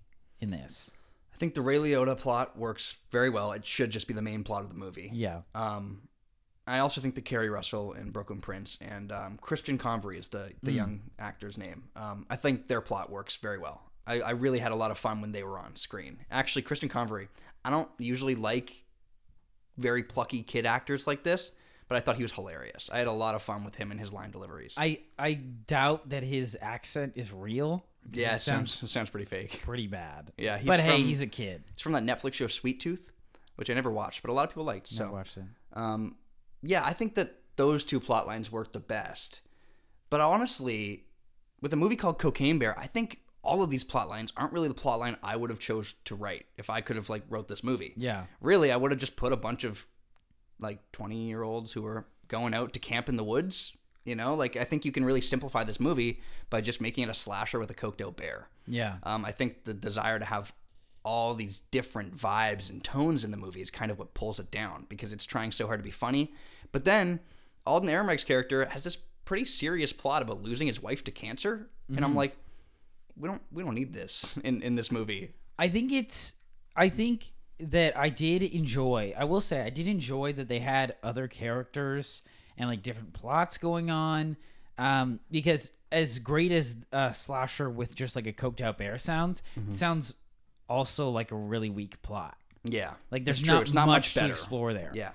[0.41, 0.91] in this?
[1.33, 3.53] I think the Ray Liotta plot works very well.
[3.53, 5.11] It should just be the main plot of the movie.
[5.13, 6.03] Yeah, Um,
[6.67, 10.53] I also think that Keri Russell and Brooklyn Prince and um, Christian Convery is the,
[10.63, 11.85] the young actor's name.
[11.97, 13.91] Um, I think their plot works very well.
[14.07, 16.19] I, I really had a lot of fun when they were on screen.
[16.31, 17.29] Actually, Christian Convery,
[17.65, 18.85] I don't usually like
[19.79, 21.51] very plucky kid actors like this,
[21.91, 22.89] but I thought he was hilarious.
[22.93, 24.75] I had a lot of fun with him and his line deliveries.
[24.79, 27.85] I I doubt that his accent is real.
[28.13, 29.61] yeah, it sounds it sounds pretty fake.
[29.65, 30.33] pretty bad.
[30.39, 31.65] Yeah, he's but hey, he's a kid.
[31.73, 33.11] It's from that Netflix show Sweet Tooth,
[33.57, 34.87] which I never watched, but a lot of people liked.
[34.87, 35.43] So So watch it.
[35.73, 36.15] Um,
[36.63, 39.43] yeah, I think that those two plot lines work the best.
[40.11, 41.07] But honestly,
[41.61, 44.69] with a movie called Cocaine Bear, I think all of these plot lines aren't really
[44.69, 47.49] the plot line I would have chose to write if I could have like wrote
[47.49, 47.95] this movie.
[47.97, 49.87] Yeah, Really, I would have just put a bunch of
[50.61, 53.77] like 20 year olds who are going out to camp in the woods.
[54.05, 57.11] You know, like I think you can really simplify this movie by just making it
[57.11, 58.49] a slasher with a coked out bear.
[58.67, 60.53] yeah, Um, I think the desire to have
[61.03, 64.51] all these different vibes and tones in the movie is kind of what pulls it
[64.51, 66.33] down because it's trying so hard to be funny.
[66.73, 67.21] But then
[67.67, 72.05] Alden Ehrenreich's character has this pretty serious plot about losing his wife to cancer, and
[72.05, 72.37] I'm like,
[73.17, 75.33] we don't we don't need this in in this movie.
[75.59, 76.33] I think it's.
[76.75, 77.33] I think
[77.71, 79.15] that I did enjoy.
[79.17, 82.23] I will say I did enjoy that they had other characters
[82.57, 84.37] and like different plots going on.
[84.79, 89.43] Um, because as great as a slasher with just like a coked out bear sounds,
[89.59, 89.71] Mm-hmm.
[89.71, 90.15] it sounds
[90.69, 92.37] also like a really weak plot.
[92.65, 94.91] Yeah, Like there's not, It's not much, much to explore there.
[94.95, 95.11] yeah.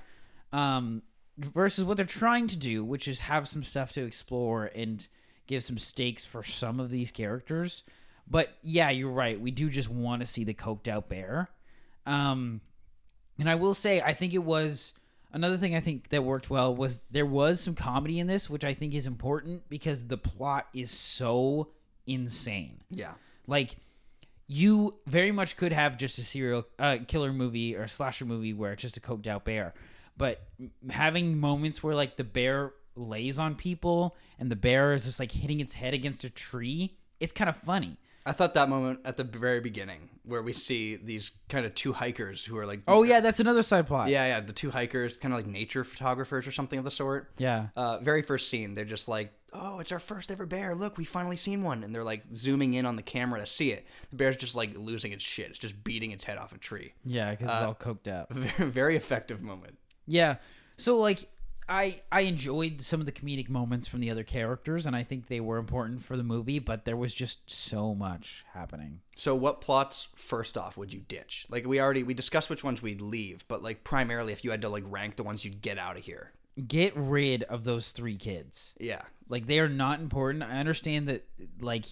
[0.52, 1.02] um,
[1.38, 5.08] versus what they're trying to do, which is have some stuff to explore and
[5.48, 7.84] give some stakes for some of these characters.
[8.28, 9.40] But yeah, you're right.
[9.40, 11.50] We do just want to see the coked out bear.
[12.06, 12.62] Um,
[13.40, 14.94] and I will say, I think it was
[15.36, 18.64] another thing I think that worked well was there was some comedy in this, which
[18.64, 21.70] I think is important because the plot is so
[22.08, 22.82] insane.
[22.90, 23.14] Yeah.
[23.46, 23.76] Like
[24.48, 28.54] you very much could have just a serial uh, killer movie or a slasher movie
[28.54, 29.74] where it's just a coked out bear,
[30.18, 30.42] but
[30.90, 35.32] having moments where like the bear lays on people and the bear is just like
[35.32, 37.98] hitting its head against a tree, it's kind of funny.
[38.26, 41.94] I thought that moment at the very beginning where we see these kind of two
[41.94, 44.10] hikers who are like Oh yeah, that's another side plot.
[44.10, 47.32] yeah yeah the two hikers kind of like nature photographers or something of the sort.
[47.38, 50.76] yeah, Uh, very first scene, they're just like, "Oh, it's our first ever bear!
[50.76, 53.72] Look, we finally seen one!" And they're like zooming in on the camera to see
[53.72, 53.86] it.
[54.12, 55.50] The bear's just like losing its shit.
[55.50, 56.94] It's just beating its head off a tree.
[57.04, 58.30] yeah, because it's all coked out.
[58.34, 59.78] Very, very effective moment.
[60.08, 60.36] Yeah.
[60.78, 61.28] So like
[61.68, 65.28] I I enjoyed some of the comedic moments from the other characters and I think
[65.28, 69.02] they were important for the movie, but there was just so much happening.
[69.16, 71.46] So, what plots first off would you ditch?
[71.50, 74.62] Like we already we discussed which ones we'd leave, but like primarily if you had
[74.62, 76.32] to like rank the ones you'd get out of here.
[76.68, 78.74] Get rid of those three kids.
[78.80, 80.44] Yeah, Like they are not important.
[80.44, 81.26] I understand that
[81.60, 81.86] like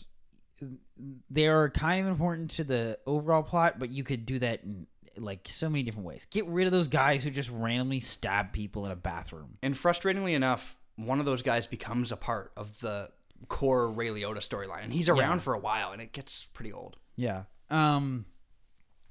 [1.30, 4.88] they are kind of important to the overall plot, but you could do that in
[5.18, 6.28] like so many different ways.
[6.32, 9.58] Get rid of those guys who just randomly stab people in a bathroom.
[9.62, 13.10] and frustratingly enough, one of those guys becomes a part of the
[13.48, 16.98] core Ray Liotta storyline, and he's around for a while, and it gets pretty old.
[17.16, 17.44] Yeah.
[17.70, 18.26] Um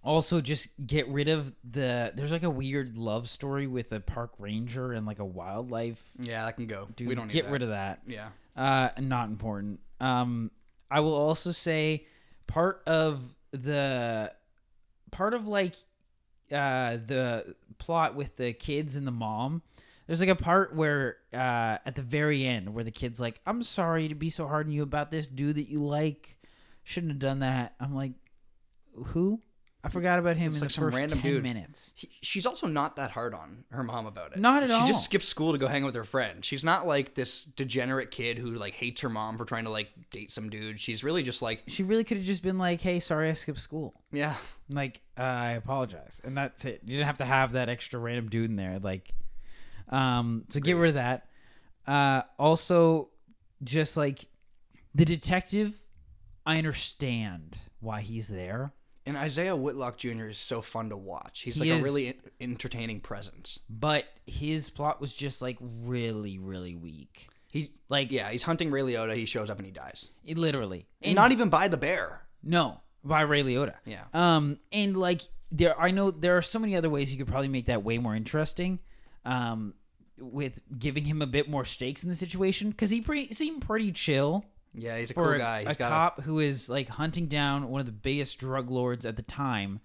[0.05, 4.33] also just get rid of the there's like a weird love story with a park
[4.39, 6.89] ranger and like a wildlife Yeah, that can go.
[6.97, 7.07] dude.
[7.07, 8.01] we don't need get rid of that.
[8.07, 9.79] Yeah, Uh not important.
[10.01, 10.51] Um
[10.91, 12.07] I will also say
[12.49, 14.33] part of the
[15.13, 15.77] part of like
[16.53, 19.63] uh the plot with the kids and the mom
[20.07, 23.63] there's like a part where uh at the very end where the kid's like i'm
[23.63, 25.27] sorry to be so hard on you about this.
[25.27, 26.37] Dude that you like.
[26.85, 27.75] Shouldn't have done that.
[27.81, 28.13] I'm like
[29.07, 29.41] who
[29.85, 31.43] i forgot about him in like the some first random 10 dude.
[31.43, 34.39] minutes he, she's also not that hard on her mom about it.
[34.39, 34.87] Not at she all.
[34.87, 36.45] She just skips school to go hang out with her friend.
[36.45, 39.89] She's not like this degenerate kid who like hates her mom for trying to like
[40.11, 40.79] date some dude.
[40.79, 43.61] She's really just like, she really could have just been like hey sorry i skipped
[43.61, 44.37] school yeah,
[44.69, 48.29] like uh, i apologize and that's it you didn't have to have that extra random
[48.29, 49.13] dude in there like
[49.89, 51.29] um so get rid of that
[51.87, 53.11] uh also
[53.63, 54.27] just like
[54.95, 55.81] the detective
[56.47, 58.73] i understand why he's there
[59.05, 60.27] And Isaiah Whitlock Jr.
[60.29, 61.41] is so fun to watch.
[61.41, 61.81] He's He like is.
[61.81, 63.59] a really en- entertaining presence.
[63.69, 68.83] but his plot was just like really really weak He, like yeah, he's hunting Ray
[68.83, 69.17] Liotta.
[69.17, 70.09] He shows up and he dies.
[70.25, 72.23] it literally And not even by the bear.
[72.43, 74.05] no by ray liotta Yeah.
[74.15, 77.49] Um, and like there, I know there are so many other ways you could probably
[77.49, 78.79] make that way more interesting.
[79.25, 79.75] Um,
[80.19, 83.91] with giving him a bit more stakes in the situation because he pretty seemed pretty
[83.91, 85.61] chill Yeah, he's a cool a, guy.
[85.61, 89.05] a He's got cop who is like hunting down one of the biggest drug lords
[89.05, 89.81] at the time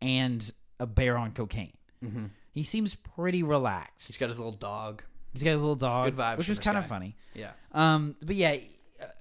[0.00, 1.76] and a bear on cocaine.
[2.04, 2.26] Mm-hmm.
[2.52, 4.08] He seems pretty relaxed.
[4.08, 5.02] he's got his little dog.
[5.32, 7.16] He's got his little dog, Good vibes which was kind of funny.
[7.34, 7.50] Yeah.
[7.72, 8.56] Um, but yeah,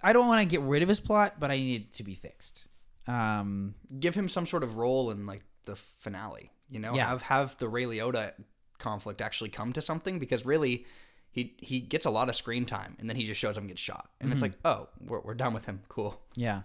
[0.01, 2.15] I don't want to get rid of his plot, but I need it to be
[2.15, 2.67] fixed.
[3.07, 6.51] Um, Give him some sort of role in like the finale.
[6.69, 7.07] You know, Yeah.
[7.09, 8.33] have have the Ray Liotta
[8.77, 10.85] conflict actually come to something because really.
[11.31, 13.67] He, he gets a lot of screen time and then he just shows up and
[13.67, 14.33] gets shot and Mm-hmm.
[14.33, 16.61] it's like oh we're, we're done with him cool Yeah.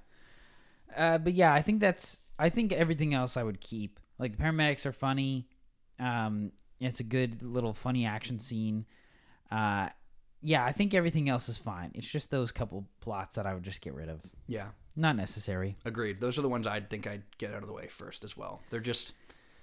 [0.96, 2.18] Uh, but yeah, I think that's.
[2.38, 3.98] I think everything else I would keep.
[4.18, 5.48] Like the paramedics are funny.
[5.98, 8.84] Um, it's a good little funny action scene.
[9.50, 9.88] Uh,
[10.42, 11.92] yeah, I think everything else is fine.
[11.94, 14.20] It's just those couple plots that I would just get rid of.
[14.48, 15.76] yeah Not necessary.
[15.84, 18.36] agreed those are the ones I'd think I'd get out of the way first as
[18.36, 19.12] well they're just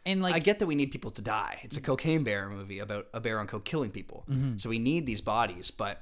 [0.05, 1.59] And like, I get that we need people to die.
[1.63, 4.25] It's a cocaine bear movie about a bear on coke killing people.
[4.29, 4.57] Mm-hmm.
[4.57, 5.71] So we need these bodies.
[5.71, 6.01] But,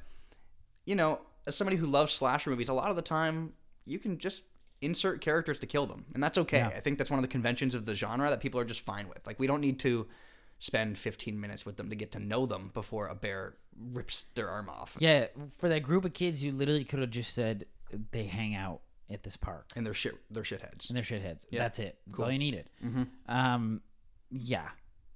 [0.85, 3.53] you know, as somebody who loves slasher movies, a lot of the time
[3.85, 4.43] you can just
[4.81, 6.05] insert characters to kill them.
[6.13, 6.59] And that's okay.
[6.59, 6.67] Yeah.
[6.67, 9.09] I think that's one of the conventions of the genre that people are just fine
[9.09, 9.25] with.
[9.25, 10.07] Like, we don't need to
[10.59, 13.55] spend 15 minutes with them to get to know them before a bear
[13.91, 17.33] rips their arm off yeah, for that group of kids, you literally could have just
[17.33, 17.65] said
[18.11, 20.89] they hang out at this park and they're shit, they're shitheads.
[20.89, 21.45] and they're shitheads.
[21.49, 21.59] Yeah.
[21.59, 21.97] That's it.
[22.07, 22.65] That's all you needed.
[22.85, 23.03] Mm-hmm.
[23.27, 23.81] Um,
[24.29, 24.67] yeah,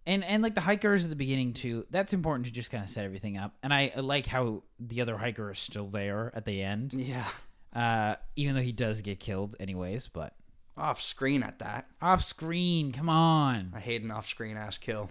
[0.06, 1.86] and and like the hikers at the beginning too.
[1.90, 3.54] That's important to just kind of set everything up.
[3.64, 6.94] And I, I like how the other hiker is still there at the end.
[6.94, 7.28] Yeah.
[7.76, 10.34] Uh, even though he does get killed anyways, but
[10.78, 11.86] Off screen at that.
[12.02, 13.72] off screen, come on.
[13.76, 15.10] I hate an off screen ass kill.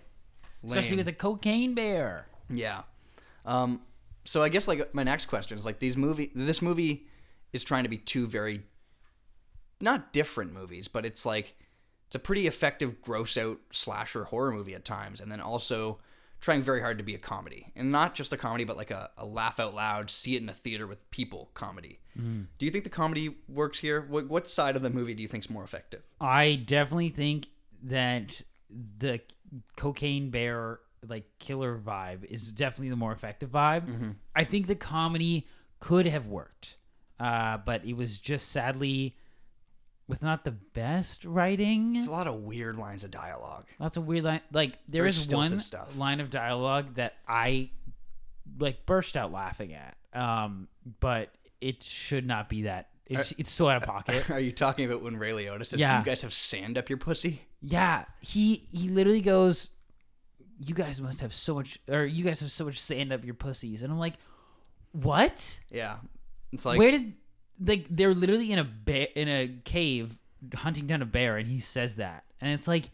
[0.65, 2.27] Especially with a cocaine bear.
[2.51, 2.83] Yeah.
[3.47, 3.81] Um,
[4.25, 7.07] so I guess like my next question is like these movie this movie
[7.53, 8.63] is trying to be two very
[9.81, 11.57] not different movies, but it's like
[12.07, 15.99] it's a pretty effective gross out slasher horror movie at times, and then also
[16.41, 17.71] trying very hard to be a comedy.
[17.77, 20.49] And not just a comedy, but like a, a laugh out loud, see it in
[20.49, 22.01] a theater with people comedy.
[22.59, 24.07] Do you think the comedy works here?
[24.09, 26.03] What, what side of the movie do you think is more effective?
[26.21, 27.49] I definitely think
[27.85, 28.43] that
[28.99, 29.21] the
[29.77, 34.15] cocaine bear like killer vibe is definitely the more effective vibe.
[34.35, 35.47] I think the comedy
[35.79, 36.77] could have worked,
[37.19, 39.17] uh, but it was just sadly
[40.11, 41.95] with not the best writing.
[41.97, 43.65] It's a lot of weird lines of dialogue.
[43.79, 44.41] Lots of weird line.
[44.53, 45.97] Like there Very is stilted one stuff.
[45.97, 47.71] line of dialogue that I
[48.59, 49.97] like burst out laughing at.
[50.13, 50.69] Um,
[51.01, 52.89] but it should not be that.
[53.07, 54.31] It's, it's so out of pocket.
[54.31, 55.99] Are you talking about when Ray Liotta says, "Do Yeah.
[55.99, 59.71] you guys have sand up your pussy?" Yeah, he he literally goes,
[60.59, 63.35] "You guys must have so much, or you guys have so much sand up your
[63.35, 64.15] pussies," and I'm like,
[64.93, 65.59] "What?
[65.71, 65.97] Yeah,
[66.53, 67.15] it's like Where did
[67.65, 70.21] like they're literally in a bear in a cave
[70.55, 72.91] hunting down a bear, and he says that, and it's like,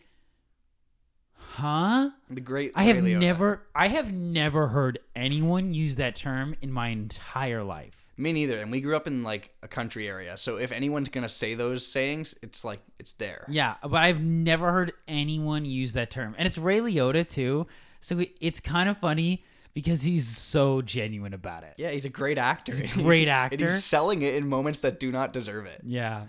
[1.34, 2.10] huh?
[2.30, 2.72] the great.
[2.74, 3.20] I have Liotta.
[3.20, 8.02] never, I have never heard anyone use that term in my entire life.
[8.18, 8.60] Me neither.
[8.60, 11.86] And we grew up in like a country area, so if anyone's gonna say those
[11.86, 13.44] sayings, it's like it's there.
[13.48, 16.34] Yeah, but I've never heard anyone use that term.
[16.38, 17.66] And it's Ray Liotta too.
[18.00, 19.44] So it's kind of funny
[19.76, 21.74] because he's so genuine about it.
[21.76, 22.72] Yeah, he's a great actor.
[22.72, 23.66] He's a great and actor.
[23.66, 25.82] he's selling it in moments that do not deserve it.
[25.84, 26.22] Yeah.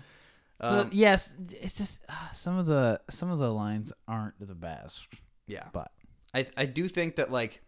[0.60, 1.32] So Um, yes,
[1.62, 5.06] it's just uh, some of the some of the lines aren't the best,
[5.46, 5.90] Yeah, but
[6.34, 7.62] I I do think that like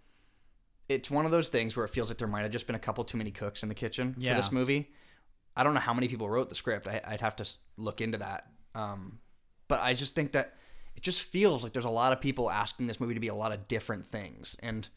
[0.91, 2.81] it's one of those things where it feels like there might have just been a
[2.81, 4.35] couple too many cooks in the kitchen Yeah.
[4.35, 4.91] for this movie.
[5.57, 6.87] I don't know how many people wrote the script.
[6.87, 8.49] I, I'd have to look into that.
[8.75, 9.19] Um,
[9.67, 10.55] but I just think that
[10.97, 13.35] it just feels like there's a lot of people asking this movie to be a
[13.35, 14.89] lot of different things, and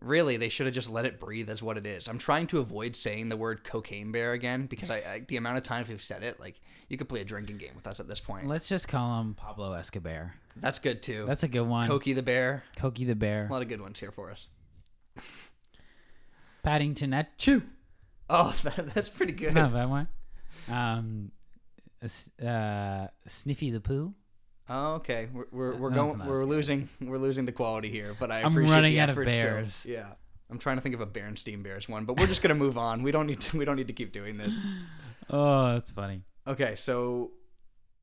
[0.00, 2.08] really they should have just let it breathe as what it is.
[2.08, 5.58] I'm trying to avoid saying the word cocaine bear again because I, I the amount
[5.58, 8.08] of times we've said it, like you could play a drinking game with us at
[8.08, 8.46] this point.
[8.46, 10.34] let's just call him Pablo Escobar.
[10.56, 11.24] That's good too.
[11.26, 11.88] That's a good one.
[11.88, 12.64] Cokie the bear.
[12.76, 13.46] Cokie the bear.
[13.48, 14.48] A lot of good ones here for us.
[16.62, 17.62] Paddington at Chew.
[18.28, 19.54] Oh, that, that's pretty good.
[19.54, 20.08] Not bad one.
[20.68, 21.30] Um,
[22.44, 24.14] uh, Sniffy the Pooh.
[24.68, 25.28] Oh, okay.
[25.32, 28.52] We're we're, we're going not we're losing we're losing the quality here, but I I'm
[28.52, 29.44] appreciate running the out of effort still.
[29.44, 29.86] bears.
[29.88, 30.06] Yeah.
[30.50, 33.02] I'm trying to think of a Bernstein Bears one, but we're just gonna move on.
[33.02, 34.58] We don't need to we don't need to keep doing this.
[35.30, 36.20] Oh, that's funny.
[36.46, 37.30] Okay, so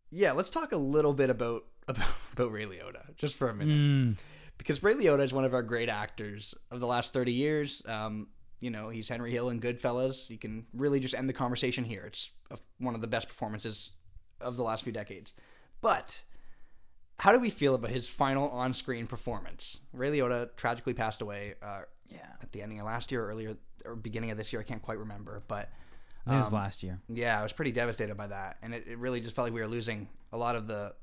[0.10, 3.76] yeah, let's talk a little bit about about, about Ray Liotta just for a minute.
[3.76, 4.18] Mm,
[4.58, 7.84] because Ray Liotta is one of our great actors of the last 30 years.
[7.86, 8.28] Um,
[8.60, 10.30] you know, he's Henry Hill in Goodfellas.
[10.32, 12.06] You can really just end the conversation here.
[12.08, 12.32] It's
[12.80, 13.92] one of the best performances
[14.40, 15.34] of the last few decades.
[15.82, 16.24] But
[17.22, 19.82] how do we feel about his final on-screen performance?
[19.94, 23.56] Ray Liotta tragically passed away uh, yeah, at the ending of last year or earlier
[23.86, 24.60] or beginning of this year.
[24.60, 25.70] I can't quite remember, but
[26.26, 27.00] that was Um, last year.
[27.10, 29.62] yeah, I was pretty devastated by that, and it, it really just felt like we
[29.62, 30.96] were losing a lot of the,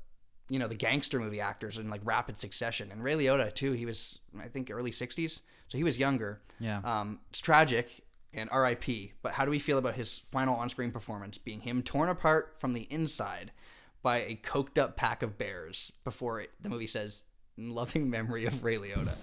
[0.49, 2.91] you know, the gangster movie actors in like rapid succession.
[2.91, 6.41] And Ray Liotta too, he was I think early '60s, so he was younger.
[6.59, 6.81] Yeah.
[6.83, 8.03] Um, it's tragic
[8.33, 9.13] and R.I.P.
[9.21, 12.73] But how do we feel about his final on-screen performance, being him torn apart from
[12.73, 13.53] the inside
[14.01, 17.23] by a coked-up pack of bears before it, the movie says
[17.57, 19.17] "In "Loving memory of Ray Liotta"?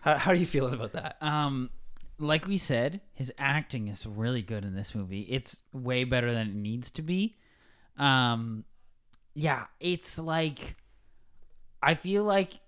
[0.00, 1.16] how, how are you feeling about that?
[1.20, 1.70] Um,
[2.18, 5.22] like we said, his acting is really good in this movie.
[5.22, 7.36] It's way better than it needs to be.
[7.96, 8.64] Um,
[9.34, 10.76] yeah, it's like
[11.82, 12.58] I feel like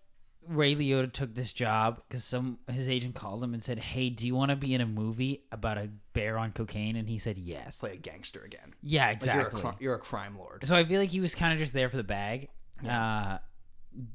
[0.48, 4.26] Ray Liotta took this job because some his agent called him and said, "Hey, do
[4.26, 7.38] you want to be in a movie about a bear on cocaine?" And he said,
[7.38, 8.74] "Yes." Play a gangster again.
[8.82, 9.60] Yeah, Like exactly.
[9.62, 10.66] you're, a, you're a crime lord.
[10.66, 12.48] So I feel like he was kind of just there for the bag.
[12.88, 13.38] Uh,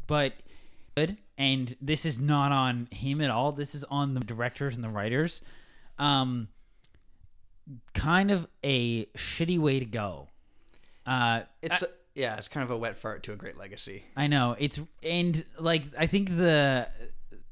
[0.07, 0.33] but
[0.95, 1.17] good.
[1.37, 3.51] And this is not on him at all.
[3.51, 5.41] This is on the directors and the writers.
[5.99, 6.47] Um,
[7.93, 10.27] kind of a shitty way to go.
[11.05, 11.83] Uh, It's
[12.15, 14.05] yeah, it's kind of a wet fart to a great legacy.
[14.15, 16.87] I know it's and like I think the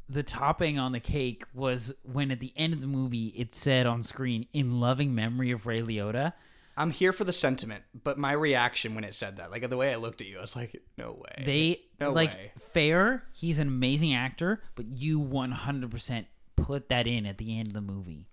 [0.09, 3.86] the topping on the cake was when at the end of the movie it said
[3.86, 6.34] on screen in loving memory of Ray Liotta.
[6.76, 9.91] I'm here for the sentiment, but my reaction when it said that, like the way
[9.91, 12.51] I looked at you, I was like, "No way." They No like way.
[12.74, 13.24] fair.
[13.32, 17.82] He's an amazing actor, but you 100% put that in at the end of the
[17.82, 18.28] movie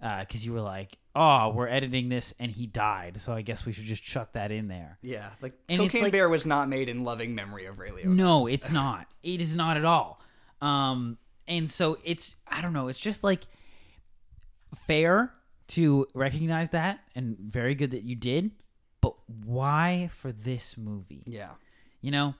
[0.00, 3.72] because you were like, "Oh, we're editing this, and he died, so I guess we
[3.72, 6.88] should just chuck that in there." yeah, like And Cocaine like- Bear was not made
[6.88, 8.06] in loving memory of Ray Liotta.
[8.06, 9.06] No, it's not.
[9.22, 10.20] It is not at all.
[10.62, 12.88] Um, and so it's I don't know.
[12.88, 13.44] It's just like
[14.86, 15.32] fair
[15.68, 18.50] to recognize that, and very good that you did.
[19.00, 21.22] But why for this movie?
[21.26, 21.50] Yeah.
[22.02, 22.34] You know,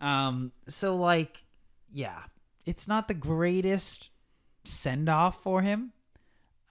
[0.00, 1.44] um, so like,
[1.92, 2.18] yeah,
[2.64, 4.10] it's not the greatest
[4.64, 5.92] send off for him.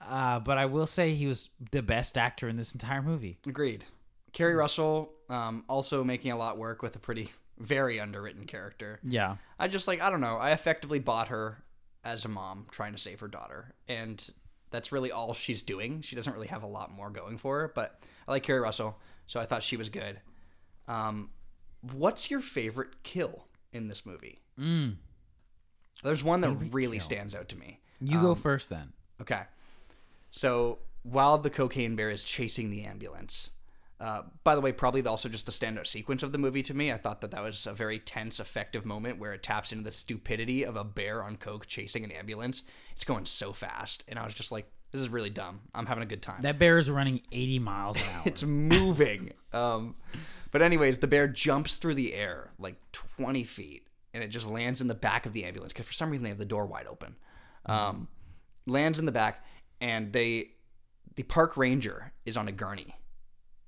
[0.00, 3.38] Uh, but I will say he was the best actor in this entire movie.
[3.46, 3.84] Agreed.
[4.32, 9.00] Keri Russell um, also making a lot work with a pretty very underwritten character.
[9.02, 9.36] Yeah.
[9.58, 10.36] I just like I don't know.
[10.36, 11.62] I effectively bought her
[12.04, 14.24] as a mom trying to save her daughter, and
[14.70, 16.02] that's really all she's doing.
[16.02, 17.72] She doesn't really have a lot more going for her.
[17.74, 20.20] But I like Keri Russell, so I thought she was good.
[20.86, 21.30] Um,
[21.92, 24.38] what's your favorite kill in this movie?
[24.60, 24.96] Mm.
[26.04, 27.04] There's one that Favorite really kill.
[27.04, 27.80] stands out to me.
[28.00, 28.92] You go first then.
[29.20, 29.40] Okay.
[30.36, 33.50] So while the cocaine bear is chasing the ambulance,
[33.98, 36.92] uh, by the way, probably also just a standout sequence of the movie to me.
[36.92, 39.92] I thought that that was a very tense, effective moment where it taps into the
[39.92, 42.62] stupidity of a bear on coke chasing an ambulance.
[42.94, 45.60] It's going so fast, and I was just like, "This is really dumb.
[45.74, 48.22] I'm having a good time." That bear is running 80 miles an hour.
[48.26, 49.32] it's moving.
[49.54, 49.94] um,
[50.52, 54.82] but anyways, the bear jumps through the air like 20 feet, and it just lands
[54.82, 56.86] in the back of the ambulance because for some reason they have the door wide
[56.86, 57.16] open.
[57.64, 58.08] Um,
[58.66, 59.42] lands in the back,
[59.80, 60.50] and they,
[61.16, 62.94] the park ranger is on a gurney,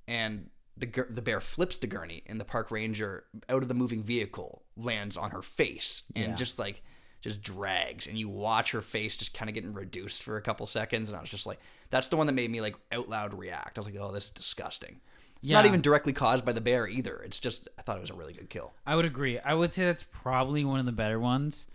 [0.07, 4.03] and the the bear flips the gurney, and the park ranger out of the moving
[4.03, 6.35] vehicle lands on her face, and Yeah.
[6.37, 6.83] just like
[7.21, 10.67] just drags, and you watch her face just kind of getting reduced for a couple
[10.67, 11.59] seconds, and I was just like,
[11.91, 13.77] that's the one that made me like out loud react.
[13.77, 15.01] I was like, oh, this is disgusting.
[15.43, 17.17] It's not even directly caused by the bear either.
[17.25, 18.73] It's just I thought it was a really good kill.
[18.87, 19.39] I would agree.
[19.39, 21.67] I would say that's probably one of the better ones.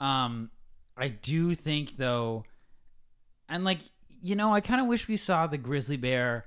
[0.00, 0.50] Um,
[0.96, 2.44] I do think though,
[3.48, 3.78] and like
[4.22, 6.46] you know, I kind of wish we saw the grizzly bear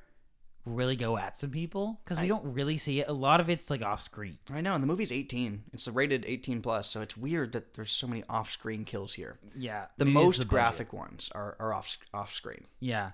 [0.66, 3.08] really go at some people because we don't really see it.
[3.08, 4.38] A lot of it's like off screen.
[4.52, 5.64] I know, and the movie's 18.
[5.74, 9.40] It's rated 18 plus, so it's weird that there's so many off-screen kills here.
[9.56, 12.66] Yeah, The most the graphic ones are, are off off screen.
[12.80, 13.12] Yeah.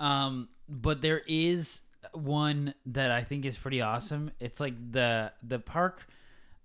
[0.00, 1.82] Um, but there is
[2.12, 4.30] one that I think is pretty awesome.
[4.40, 6.06] It's like the the park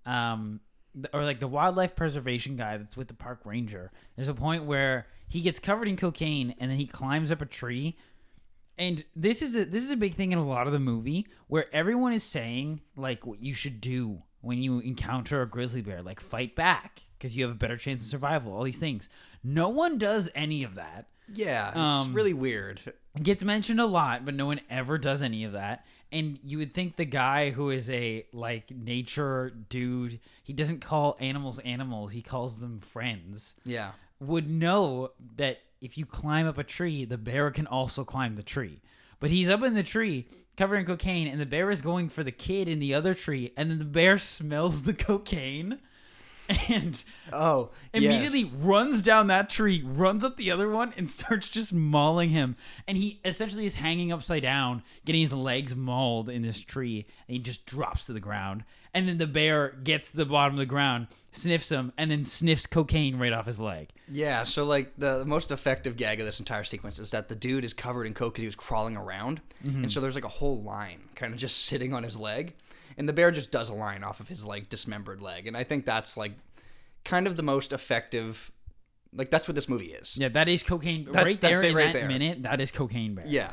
[0.06, 0.60] um
[1.12, 3.90] or like the wildlife preservation guy that's with the park ranger.
[4.16, 7.46] There's a point where he gets covered in cocaine and then he climbs up a
[7.46, 7.96] tree.
[8.78, 11.26] And this is a this is a big thing in a lot of the movie
[11.48, 16.02] where everyone is saying like what you should do when you encounter a grizzly bear,
[16.02, 18.52] like fight back because you have a better chance of survival.
[18.52, 19.08] All these things.
[19.42, 22.80] No one does any of that Yeah, it's Um, really weird.
[23.16, 25.86] It gets mentioned a lot, but no one ever does any of that.
[26.10, 31.16] And you would think the guy who is a like nature dude, he doesn't call
[31.20, 33.92] animals animals, he calls them friends, Yeah,
[34.26, 38.42] would know that if you climb up a tree, the bear can also climb the
[38.42, 38.80] tree.
[39.20, 42.22] But he's up in the tree covered in cocaine, and the bear is going for
[42.22, 45.80] the kid in the other tree, and then the bear smells the cocaine
[46.68, 47.02] and
[47.32, 48.52] Oh, immediately yes.
[48.58, 52.56] runs down that tree, runs up the other one, and starts just mauling him.
[52.86, 57.34] And he essentially is hanging upside down, getting his legs mauled in this tree, and
[57.34, 58.64] he just drops to the ground.
[58.94, 62.22] And then the bear gets to the bottom of the ground, sniffs him, and then
[62.22, 63.88] sniffs cocaine right off his leg.
[64.08, 67.64] Yeah, so like the, most effective gag of this entire sequence is that the dude
[67.64, 69.82] is covered in coke because he was crawling around, Mm-hmm.
[69.84, 72.54] and so there's like a whole line kind of just sitting on his leg,
[72.96, 75.64] and the bear just does a line off of his like dismembered leg, and I
[75.64, 76.32] think that's like
[77.04, 78.52] kind of the most effective.
[79.12, 80.16] Like that's what this movie is.
[80.18, 81.04] Yeah, that is cocaine.
[81.06, 82.08] That's- right there in right that there.
[82.08, 83.24] minute, that is cocaine bear.
[83.26, 83.52] Yeah.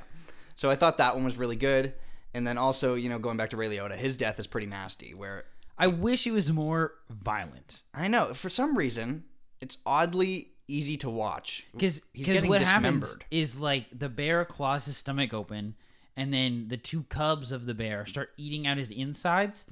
[0.55, 1.93] So I thought that one was really good,
[2.33, 5.13] and then also you know going back to Ray Liotta, his death is pretty nasty.
[5.15, 5.45] Where
[5.77, 7.81] I wish it was more violent.
[7.93, 9.23] I know for some reason
[9.61, 12.01] it's oddly easy to watch Because
[12.45, 15.75] what happens is like the bear claws his stomach open,
[16.15, 19.65] and then the two cubs of the bear start eating out his insides,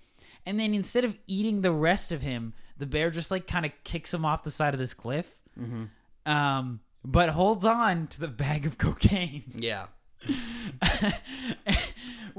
[0.45, 3.72] and then instead of eating the rest of him, the bear just like kind of
[3.84, 6.32] kicks him off the side of this cliff, Mm-hmm.
[6.32, 9.86] um, but holds on to the bag of cocaine, Yeah.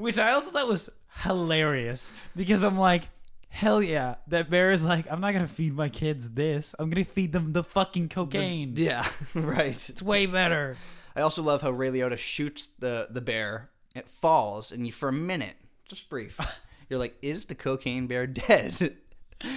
[0.01, 0.89] which I also thought was
[1.23, 3.09] hilarious because I'm like.
[3.53, 4.15] Hell yeah.
[4.29, 6.73] That bear is like, I'm not going to feed my kids this.
[6.79, 8.75] I'm going to feed them the fucking cocaine.
[8.77, 9.05] Yeah.
[9.35, 9.89] right.
[9.89, 10.77] it's way better.
[11.15, 13.69] I also love how Ray Liotta shoots the the bear.
[13.95, 15.55] It falls, and you for a minute,
[15.87, 16.39] just brief,
[16.89, 18.97] you're like, "Is the cocaine bear dead?"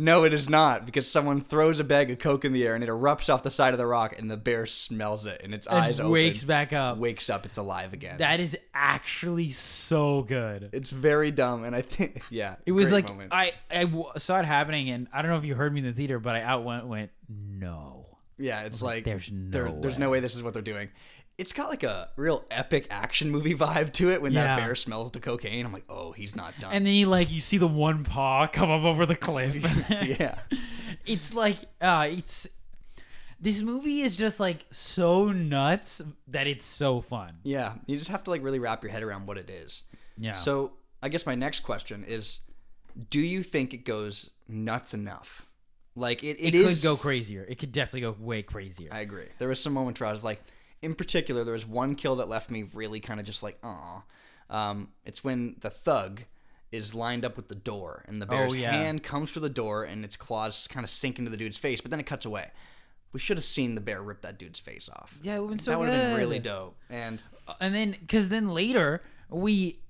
[0.00, 2.82] no, it is not, because someone throws a bag of coke in the air and
[2.82, 5.66] it erupts off the side of the rock, and the bear smells it, and its
[5.66, 6.98] eyes and open, wakes back up.
[6.98, 8.18] wakes up, it's alive again.
[8.18, 10.70] That is actually so good.
[10.72, 13.32] it's very dumb, and I think, yeah, It was like moment.
[13.32, 15.86] I I w- saw it happening, and I don't know if you heard me in
[15.86, 18.06] the theater, but I out went went no.
[18.38, 20.88] yeah, it's like "There's no there- there's no way this is what they're doing.
[21.40, 24.44] It's got like a real epic action movie vibe to it when Yeah.
[24.44, 25.64] that bear smells the cocaine.
[25.64, 26.72] I'm like, oh, he's not done.
[26.72, 29.54] And then you like you see the one paw come up over the cliff.
[29.90, 30.38] yeah.
[31.06, 32.46] it's like uh it's
[33.40, 37.30] This movie is just like so nuts that it's so fun.
[37.42, 39.84] Yeah, you just have to like really wrap your head around what it is.
[40.18, 40.34] Yeah.
[40.34, 40.72] So
[41.02, 42.40] I guess my next question is,
[43.08, 45.46] do you think it goes nuts enough?
[45.96, 47.44] Like it, it, it could go crazier.
[47.48, 48.90] It could definitely go way crazier.
[48.92, 49.26] I agree.
[49.38, 50.40] There was some moments where I was like,
[50.82, 54.02] in particular, there was one kill that left me really kind of just like, aw.
[54.48, 56.22] Um, it's when the thug
[56.72, 58.72] is lined up with the door, and the bear's Oh, yeah.
[58.72, 61.80] hand comes through the door, and its claws kind of sink into the dude's face,
[61.80, 62.48] but then it cuts away.
[63.12, 65.18] We should have seen the bear rip that dude's face off.
[65.22, 66.76] yeah, it would have been so that would have been really dope.
[66.88, 67.20] And
[67.60, 69.80] and then because then later we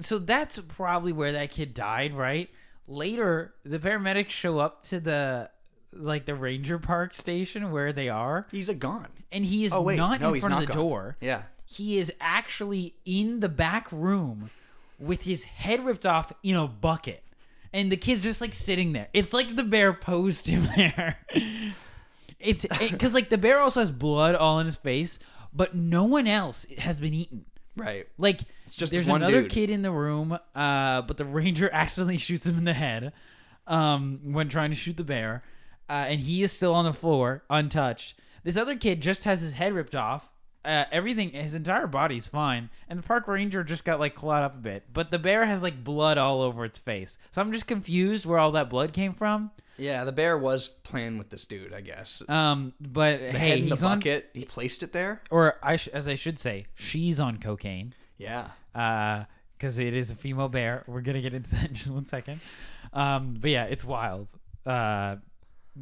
[0.00, 2.50] so that's probably where that kid died right
[2.86, 5.48] later the paramedics show up to the
[5.92, 9.08] like the ranger park station where they are he's a gone.
[9.32, 10.82] and he is Oh wait, not no, in he's front not of the gone.
[10.84, 11.42] door Yeah.
[11.64, 14.50] he is actually in the back room
[14.98, 17.22] with his head ripped off in a bucket
[17.72, 21.18] and the kid's just like sitting there it's like the bear posed him there
[22.40, 25.18] it's because like the bear also has blood all in his face
[25.52, 27.44] but no one else has been eaten
[27.76, 28.08] Right.
[28.18, 29.50] like just there's one another dude.
[29.52, 33.12] kid in the room uh, but the ranger accidentally shoots him in the head
[33.68, 35.44] um, when trying to shoot the bear
[35.88, 38.14] uh, and he is still on the floor untouched
[38.44, 40.30] this other kid just has his head ripped off
[40.64, 44.54] uh, everything his entire body's fine and the park ranger just got like clawed up
[44.54, 47.66] a bit but the bear has like blood all over its face so i'm just
[47.66, 51.72] confused where all that blood came from Yeah, the bear was playing with this dude,
[51.72, 52.20] I guess.
[52.28, 55.22] um, but the hey head in the he's on bucket, he placed it there.
[55.30, 58.48] or I sh- as i should say she's on cocaine Yeah.
[58.74, 59.24] Uh,
[59.56, 60.84] because it is a female bear.
[60.86, 62.40] We're gonna get into that in just one second.
[62.92, 64.32] Um, but yeah, it's wild.
[64.66, 65.16] Uh,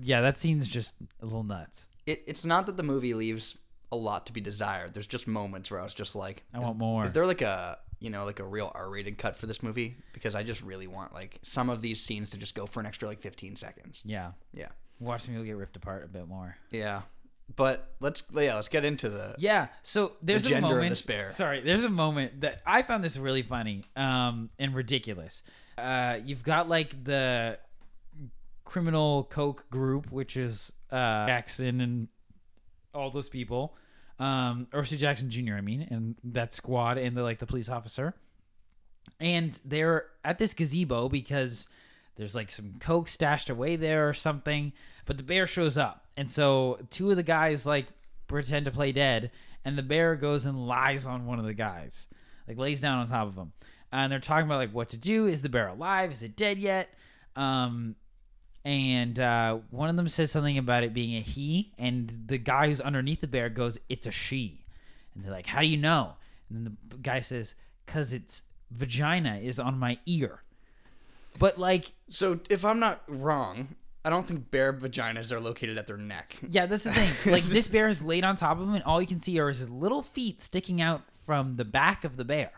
[0.00, 1.88] yeah, that scene's just a little nuts.
[2.06, 3.58] It, it's not that the movie leaves
[3.92, 4.94] a lot to be desired.
[4.94, 7.04] There's just moments where I was just like, I want more.
[7.04, 9.96] Is there like a you know like a real R-rated cut for this movie?
[10.12, 12.86] Because I just really want like some of these scenes to just go for an
[12.86, 14.02] extra like 15 seconds.
[14.04, 14.68] Yeah, Yeah.
[15.00, 16.56] watch me get ripped apart a bit more.
[16.70, 17.02] Yeah.
[17.54, 21.30] But let's yeah let's get into the Yeah, so there's a gender of moment.
[21.30, 25.42] Sorry, there's a moment that I found this really funny um, and ridiculous.
[25.78, 27.58] Uh, you've got like the
[28.66, 32.08] criminal coke group, which is uh, Jackson and
[32.92, 33.74] all those people,
[34.18, 35.54] um, O'Shea Jackson Jr.
[35.54, 38.14] I mean, and that squad and the like the police officer,
[39.18, 41.68] and they're at this gazebo because
[42.16, 44.72] there's like some coke stashed away there or something.
[45.06, 47.86] But the bear shows up, and so two of the guys like
[48.26, 49.30] pretend to play dead,
[49.64, 52.08] and the bear goes and lies on one of the guys,
[52.48, 53.52] like lays down on top of him,
[53.92, 55.26] and they're talking about like what to do.
[55.26, 56.10] Is the bear alive?
[56.10, 56.88] Is it dead yet?
[57.36, 57.94] Um,
[58.66, 62.66] and uh, one of them says something about it being a he, and the guy
[62.66, 64.64] who's underneath the bear goes, "It's a she,"
[65.14, 66.14] and they're like, "How do you know?"
[66.50, 67.54] And then the guy says,
[67.86, 68.42] "Cause its
[68.72, 70.42] vagina is on my ear."
[71.38, 75.86] But like, So if I'm not wrong, I don't think bear vaginas are located at
[75.86, 76.36] their neck.
[76.48, 77.12] yeah, that's the thing.
[77.32, 79.48] Like this bear is laid on top of him, and all you can see are
[79.48, 82.50] his little feet sticking out from the back of the bear.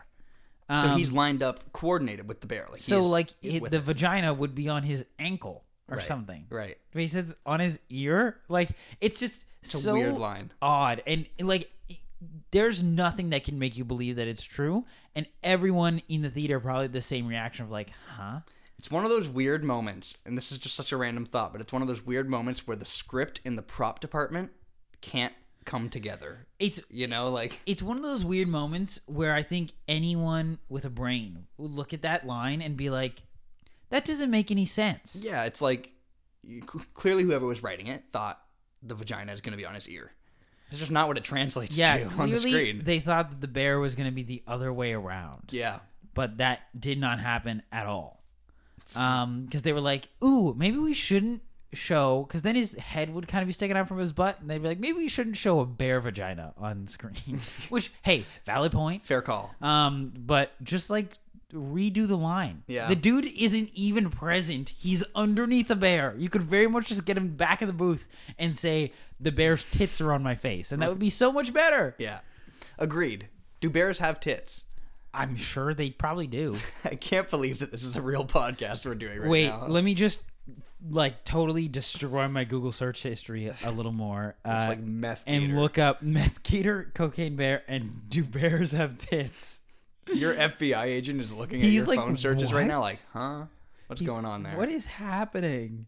[0.69, 2.67] So Um, he's lined up, coordinated with the bear.
[2.71, 3.83] Like so like it, the it.
[3.83, 6.45] vagina would be on his ankle or Right, something.
[6.49, 6.77] Right.
[6.91, 8.37] But he says on his ear.
[8.47, 8.69] Like
[9.01, 10.51] it's just It's a so weird line.
[10.61, 11.71] odd, and like
[12.51, 14.85] there's nothing that can make you believe that it's true.
[15.15, 18.39] And everyone in the theater probably had the same reaction of like, huh?
[18.77, 21.59] It's one of those weird moments, and this is just such a random thought, but
[21.61, 24.51] it's one of those weird moments where the script and the prop department
[25.01, 25.33] can't
[25.65, 26.47] come together.
[26.59, 30.85] It's You know, like it's one of those weird moments where I think anyone with
[30.85, 33.21] a brain would look at that line and be like,
[33.89, 35.19] that doesn't make any sense.
[35.23, 35.91] yeah, it's like
[36.43, 36.61] you,
[36.93, 38.39] clearly whoever was writing it thought
[38.81, 40.11] the vagina is going to be on his ear.
[40.69, 42.83] It's just not what it translates Yeah, to on the screen.
[42.83, 45.49] they thought that the bear was going to be the other way around.
[45.51, 45.79] yeah.
[46.13, 48.21] but that did not happen at all.
[48.95, 51.41] Um, because they were like, "Ooh, maybe we shouldn't
[51.73, 54.49] show," because then his head would kind of be sticking out from his butt, and
[54.49, 58.71] they'd be like, "Maybe we shouldn't show a bear vagina on screen." Which, hey, valid
[58.71, 59.05] point.
[59.05, 59.53] Fair call.
[59.61, 61.17] Um, but just like
[61.53, 62.63] redo the line.
[62.67, 62.87] Yeah.
[62.87, 64.69] the dude isn't even present.
[64.69, 66.15] He's underneath a bear.
[66.17, 69.63] You could very much just get him back in the booth and say, "The bear's
[69.63, 71.95] tits are on my face," and that would be so much better.
[71.97, 72.19] Yeah.
[72.77, 73.27] Agreed.
[73.61, 74.65] Do bears have tits?
[75.13, 76.55] I'm sure they probably do.
[76.85, 79.61] I can't believe that this is a real podcast we're doing right Wait, now.
[79.63, 80.23] Wait, let me just
[80.89, 84.35] like totally destroy my Google search history a, little more.
[84.45, 85.59] Uh, It's like meth and gator.
[85.59, 89.58] look up meth gator, cocaine bear, and do bears have tits?
[90.13, 93.45] Your FBI agent is looking at He's your like, phone searches right now, like, huh?
[93.87, 94.57] What's He's- going on there?
[94.57, 95.87] What is happening?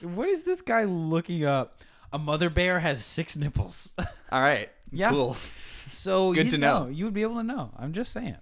[0.00, 1.80] what is this guy looking up?
[2.12, 3.90] A mother bear has six nipples.
[3.98, 4.70] All right.
[4.92, 5.10] Yeah.
[5.10, 5.36] Cool.
[5.90, 6.86] so Good to know.
[6.86, 7.72] You would be able to know.
[7.76, 8.36] I'm just saying.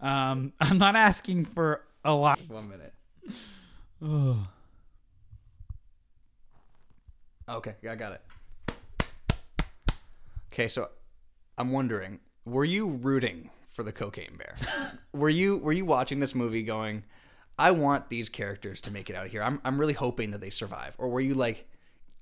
[0.00, 2.38] Um, I'm not asking for a lot.
[2.48, 2.94] One minute.
[4.02, 4.36] Ugh.
[7.48, 8.22] Okay, I got it.
[10.52, 10.88] Okay, so
[11.56, 14.56] I'm wondering, were you rooting for the cocaine bear?
[15.12, 17.04] were you were you watching this movie going,
[17.58, 19.42] I want these characters to make it out of here.
[19.42, 20.96] I'm I'm really hoping that they survive.
[20.98, 21.68] Or were you like,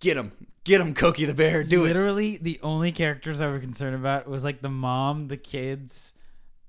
[0.00, 0.32] get him,
[0.64, 1.88] get him, Cokie the bear, do it.
[1.88, 6.12] Literally, the only characters I was concerned about was like the mom, the kids,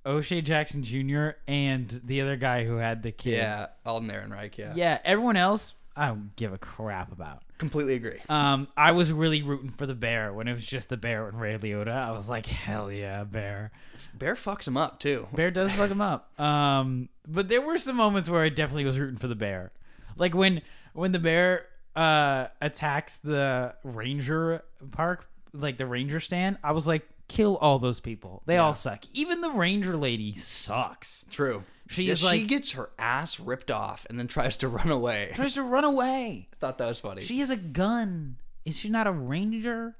[0.05, 3.37] O'Shea Jackson Jr., and the other guy who had the kid.
[3.37, 4.57] Yeah, Alden Ehrenreich.
[4.57, 7.43] Yeah, Yeah, everyone else, I don't give a crap about.
[7.57, 8.19] Completely agree.
[8.29, 11.39] Um, I was really rooting for the bear when it was just the bear and
[11.39, 11.95] Ray Liotta.
[11.95, 13.71] I was like, hell yeah, bear.
[14.13, 15.27] Bear fucks him up too.
[15.33, 16.39] Bear does fuck him up.
[16.39, 19.71] Um, but there were some moments where I definitely was rooting for the bear,
[20.17, 20.61] like when
[20.93, 26.57] when the bear uh attacks the ranger park, like the ranger stand.
[26.63, 28.43] I was like, kill all those people.
[28.45, 29.03] They all suck.
[29.13, 31.25] Even the ranger lady sucks.
[31.31, 31.63] True.
[31.87, 34.89] She Yeah, is she like gets her ass ripped off and then tries to run
[34.89, 35.29] away.
[35.31, 36.47] I tries to run away.
[36.59, 37.21] thought that was funny.
[37.21, 38.37] She has a gun.
[38.65, 39.95] Is she not a ranger?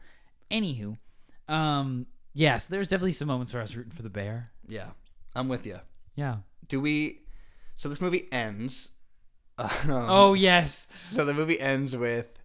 [0.51, 0.97] Anywho,
[1.47, 4.51] um, yes, there's definitely some moments where I was rooting for the bear.
[4.67, 4.89] yeah,
[5.35, 5.79] I'm with you.
[6.15, 6.37] Yeah.
[6.67, 7.21] Do we?
[7.75, 8.89] So this movie ends.
[9.57, 10.87] Um, Oh yes.
[10.95, 12.37] So the movie ends with.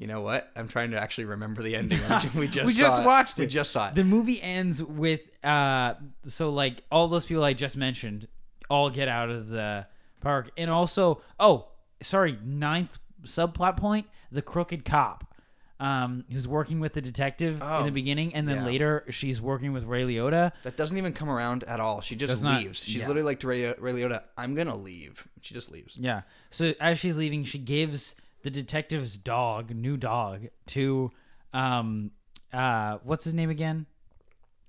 [0.00, 0.50] You know what?
[0.56, 1.98] I'm trying to actually remember the ending.
[2.34, 3.48] We just We just watched We it.
[3.48, 3.94] We just saw it.
[3.94, 5.94] The movie ends with uh
[6.26, 8.26] so like all those people I just mentioned
[8.70, 9.86] all get out of the
[10.22, 11.68] park and also oh
[12.02, 15.34] sorry ninth subplot point the crooked cop
[15.80, 18.64] um who's working with the detective in Oh, the beginning and then yeah.
[18.66, 22.00] later she's working with Ray Liotta that doesn't even come around at all.
[22.00, 22.82] She just Does not- leaves.
[22.82, 23.06] She's yeah.
[23.08, 25.96] literally like to Ray, Ray Liotta, "I'm gonna leave." She just leaves.
[25.98, 31.10] yeah so as she's leaving she gives the detective's dog new dog to
[31.52, 32.10] um
[32.52, 33.86] uh what's his name again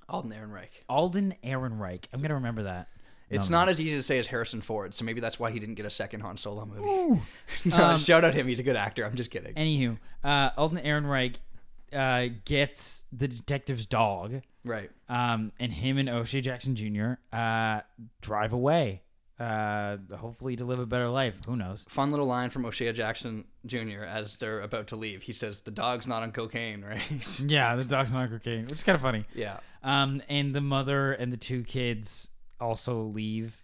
[0.09, 0.83] Alden Ehrenreich.
[0.89, 2.87] Alden Ehrenreich I'm gonna remember that
[3.29, 5.59] It's No, not as easy to say as Harrison Ford, so maybe that's why he
[5.59, 7.21] didn't get a second Han Solo movie.
[7.65, 8.47] No, Um, shout out to him.
[8.47, 9.05] He's a good actor.
[9.05, 9.53] I'm just kidding.
[9.53, 11.35] Anywho, uh, Alden Ehrenreich
[11.93, 14.89] uh, gets the detective's dog, right.
[15.07, 17.13] um, and him and O'Shea Jackson Jr.
[17.31, 17.81] Uh,
[18.21, 19.01] drive away,
[19.41, 21.35] uh, hopefully to live a better life.
[21.47, 21.85] Who knows?
[21.89, 24.03] Fun little line from O'Shea Jackson Jr.
[24.07, 25.23] as they're about to leave.
[25.23, 28.73] He says, "The dog's not on cocaine, right?" Yeah, the dog's not on cocaine, which
[28.73, 29.25] is kind of funny.
[29.33, 29.57] yeah.
[29.83, 32.27] Um, and the mother and the two kids
[32.59, 33.63] also leave.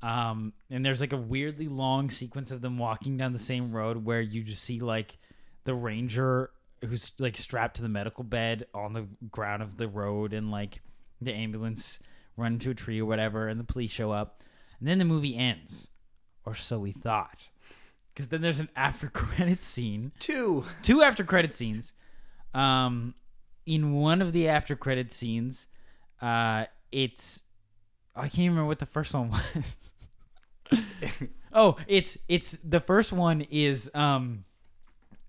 [0.00, 4.04] Um, and there's like a weirdly long sequence of them walking down the same road
[4.04, 5.18] where you just see like
[5.64, 6.50] the ranger
[6.86, 10.80] who's like strapped to the medical bed on the ground of the road and like
[11.20, 11.98] the ambulance
[12.36, 14.44] run into a tree or whatever and the police show up.
[14.78, 15.88] And then the movie ends.
[16.44, 17.48] Or so we thought.
[18.12, 20.64] Because then there's an after credit scene Two.
[20.82, 21.92] two after credit scenes.
[22.54, 23.14] Um,
[23.66, 25.66] in one of the after credit scenes,
[26.22, 27.42] uh, it's
[28.16, 29.94] I can't remember what the first one was.
[31.52, 34.44] oh, it's it's the first one is um,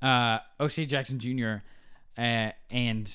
[0.02, 1.58] uh, O'Shea Jackson Jr.
[2.18, 3.12] Uh, and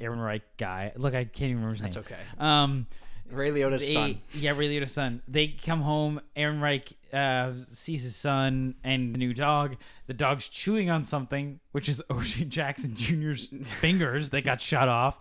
[0.00, 0.92] Ehrenreich guy.
[0.96, 2.04] Look, I can't even remember his That's name.
[2.08, 2.44] That's okay.
[2.44, 2.86] Um,
[3.30, 4.20] Ray Liotta's they, son.
[4.34, 5.22] Yeah, Ray Liotta's son.
[5.28, 6.20] They come home.
[6.36, 9.76] Ehrenreich uh, sees his son and the new dog.
[10.06, 13.48] The dog's chewing on something, which is O'Shea Jackson Jr.'s
[13.80, 15.18] fingers that got shot off.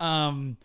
[0.00, 0.56] Um,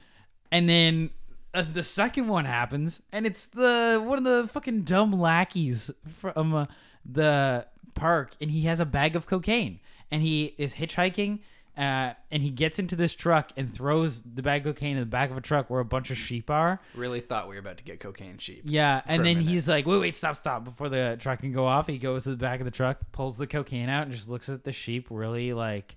[0.52, 1.10] and then
[1.54, 6.54] uh, the second one happens, and it's the one of the fucking dumb lackeys from
[6.54, 6.66] uh,
[7.06, 11.40] the park, and he has a bag of cocaine, and he is hitchhiking.
[11.78, 15.06] Uh, and he gets into this truck and throws the bag of cocaine in the
[15.06, 16.82] back of a truck where a bunch of sheep are.
[16.96, 18.64] Really thought we were about to get cocaine sheep.
[18.66, 21.88] Yeah, and then he's like, "Wait, wait, stop, stop!" Before the truck can go off,
[21.88, 24.50] he goes to the back of the truck, pulls the cocaine out, and just looks
[24.50, 25.96] at the sheep, really like,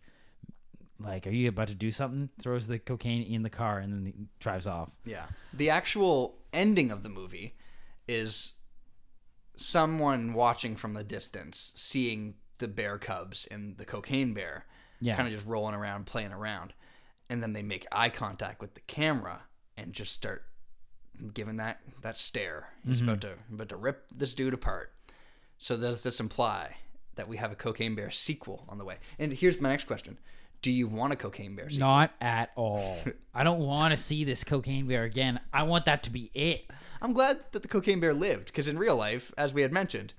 [1.01, 4.07] like, "Are you about to do something?" Throws the cocaine in the car, and then
[4.07, 4.93] he drives off.
[5.05, 5.27] Yeah.
[5.53, 7.57] The actual ending of the movie
[8.07, 8.55] is
[9.57, 14.67] someone watching from the distance, seeing the bear cubs and the cocaine bear
[15.05, 16.73] Yeah, kind of just rolling around, playing around.
[17.29, 19.43] And then they make eye contact with the camera
[19.77, 20.45] and just start
[21.33, 22.69] giving that that stare.
[22.87, 23.11] He's mm-hmm.
[23.11, 24.93] about to about to rip this dude apart.
[25.59, 26.77] So does this imply
[27.17, 28.97] that we have a cocaine bear sequel on the way?
[29.19, 30.19] And here's my next question.
[30.63, 31.87] Do you want a cocaine bear sequel?
[31.87, 32.99] not at all.
[33.35, 35.41] I don't want to see this cocaine bear again.
[35.53, 36.71] I want that to be it.
[37.03, 40.15] I'm glad that the cocaine bear lived because in real life, as we had mentioned,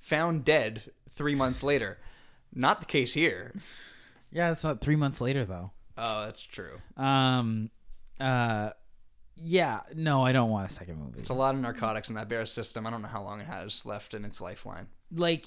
[0.00, 1.98] found dead three months later.
[2.54, 3.52] Not the case here.
[4.32, 5.70] Yeah, it's not three months later though.
[5.96, 6.80] Oh, that's true.
[6.96, 7.70] Um,
[8.18, 8.70] uh,
[9.36, 11.20] yeah, no, I don't want a second movie.
[11.20, 12.86] It's a lot of narcotics in that bear system.
[12.86, 14.86] I don't know how long it has left in its lifeline.
[15.14, 15.46] like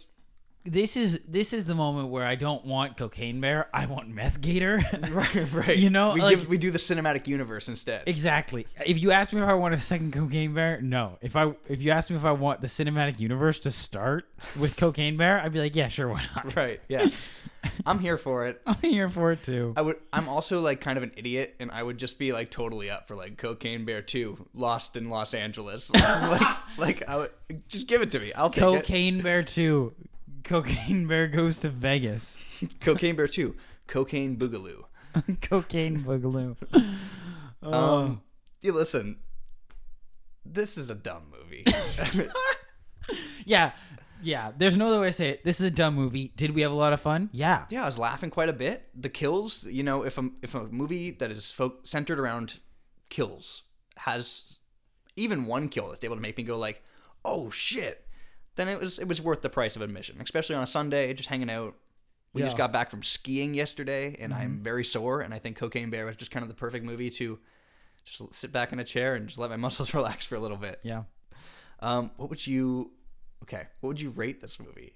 [0.65, 3.67] this is this is the moment where I don't want Cocaine Bear.
[3.73, 4.81] I want Meth Gator.
[5.11, 5.77] right, right.
[5.77, 8.03] You know, we like- give, we do the cinematic universe instead.
[8.07, 8.65] exactly.
[8.85, 11.17] If you ask me if I want a second Cocaine Bear, no.
[11.21, 14.27] If I if you ask me if I want the cinematic universe to start
[14.59, 16.55] with Cocaine Bear, I'd be like, yeah, sure, why not?
[16.57, 16.81] right.
[16.87, 17.09] Yeah.
[17.85, 18.61] I'm here for it.
[18.65, 19.73] I'm here for it too.
[19.75, 19.97] I would.
[20.13, 23.07] I'm also like kind of an idiot, and I would just be like totally up
[23.07, 25.91] for like Cocaine Bear 2, Lost in Los Angeles.
[25.91, 27.31] like, like I would
[27.67, 28.33] just give it to me.
[28.33, 28.81] I'll take it.
[28.81, 29.93] Cocaine Bear two.
[30.45, 32.39] Cocaine Bear goes to Vegas.
[32.79, 33.55] Cocaine Bear 2,
[33.87, 34.83] Cocaine Boogaloo.
[35.41, 36.55] Cocaine Boogaloo.
[36.73, 36.93] Oh.
[37.73, 38.21] Um,
[38.61, 39.17] yeah, listen.
[40.45, 41.65] This is a dumb movie.
[43.43, 43.71] yeah,
[44.21, 44.51] yeah.
[44.55, 45.43] There's no other way to say it.
[45.43, 46.31] This is a dumb movie.
[46.35, 47.31] Did we have a lot of fun?
[47.33, 47.65] Yeah.
[47.69, 48.87] yeah, I was laughing quite a bit.
[48.93, 52.59] The kills, you know, if a if a movie that is fo- centered around
[53.09, 53.63] kills
[53.97, 54.59] has
[55.15, 56.83] even one kill that's able to make me go like,
[57.23, 58.04] "Oh shit,"
[58.55, 61.29] then it was it was worth the price of admission, especially on a Sunday, just
[61.29, 61.75] hanging out.
[62.33, 65.21] We just got back from skiing yesterday, and I'm very sore.
[65.21, 67.39] And I think Cocaine Bear was just kind of the perfect movie to
[68.03, 70.57] just sit back in a chair and just let my muscles relax for a little
[70.57, 70.79] bit.
[70.83, 71.03] Yeah.
[71.79, 72.91] Um, what would you?
[73.43, 74.95] Okay, what would you rate this movie?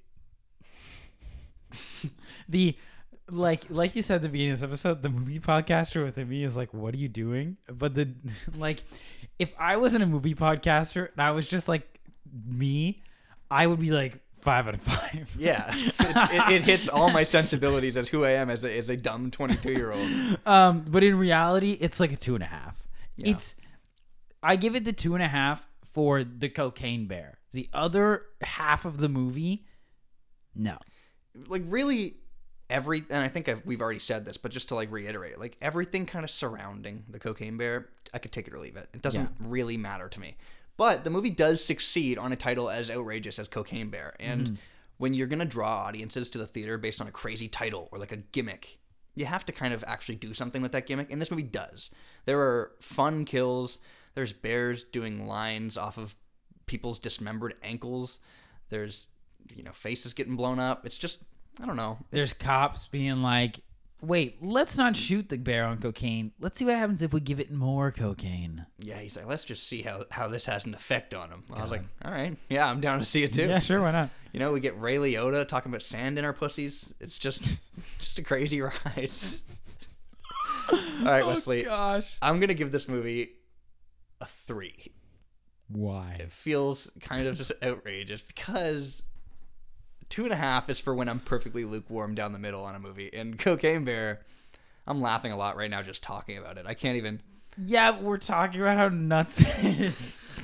[2.49, 2.75] the
[3.29, 6.43] like like you said at the beginning of this episode, the movie podcaster within me
[6.43, 7.57] is like, what are you doing?
[7.71, 8.09] But the
[8.55, 8.83] like
[9.37, 11.99] if I wasn't a movie podcaster and I was just like
[12.45, 13.03] me,
[13.51, 15.35] I would be like five out of five.
[15.37, 18.89] Yeah, it, it, it hits all my sensibilities as who I am as a, as
[18.89, 20.37] a dumb 22 year old.
[20.45, 22.81] Um, but in reality, it's like a two and a half.
[23.17, 23.31] Yeah.
[23.31, 23.55] It's
[24.41, 27.37] I give it the two and a half for the cocaine bear.
[27.51, 29.65] The other half of the movie,
[30.55, 30.77] no.
[31.47, 32.17] Like really,
[32.69, 35.57] every and I think I've, we've already said this, but just to like reiterate, like
[35.61, 38.87] everything kind of surrounding the cocaine bear, I could take it or leave it.
[38.93, 39.47] It doesn't Yeah.
[39.49, 40.37] really matter to me.
[40.79, 44.55] But the movie does succeed on a title as outrageous as Cocaine Bear, and Mm-hmm.
[44.97, 48.11] when you're gonna draw audiences to the theater based on a crazy title or like
[48.13, 48.79] a gimmick,
[49.15, 51.89] you have to kind of actually do something with that gimmick, and this movie does.
[52.25, 53.77] There are fun kills.
[54.15, 56.15] There's bears doing lines off of
[56.65, 58.19] people's dismembered ankles.
[58.69, 59.07] There's
[59.53, 60.85] you know faces getting blown up.
[60.85, 61.19] It's just
[61.61, 61.97] I don't know.
[62.11, 63.59] There's cops being like,
[64.01, 66.31] "Wait, let's not shoot the bear on cocaine.
[66.39, 69.67] Let's see what happens if we give it more cocaine." Yeah, he's like, let's just
[69.67, 71.43] see how, how this has an effect on him.
[71.53, 73.47] I was like, all right, yeah, I'm down to see it too.
[73.47, 74.09] Yeah, sure, why not?
[74.31, 76.93] You know, we get Ray Liotta talking about sand in our pussies.
[76.99, 77.61] It's just
[77.99, 79.11] just a crazy ride.
[80.71, 82.15] all right, oh, Wesley, Oh gosh.
[82.21, 83.31] I'm gonna give this movie
[84.21, 84.93] a three.
[85.67, 86.17] Why?
[86.19, 89.01] It feels kind of just outrageous because
[90.09, 92.79] two and a half is for when I'm perfectly lukewarm down the middle on a
[92.79, 94.21] movie, and Cocaine Bear,
[94.87, 96.65] I'm laughing a lot right now just talking about it.
[96.65, 97.21] I can't even.
[97.57, 100.39] Yeah, we're talking about how nuts it is.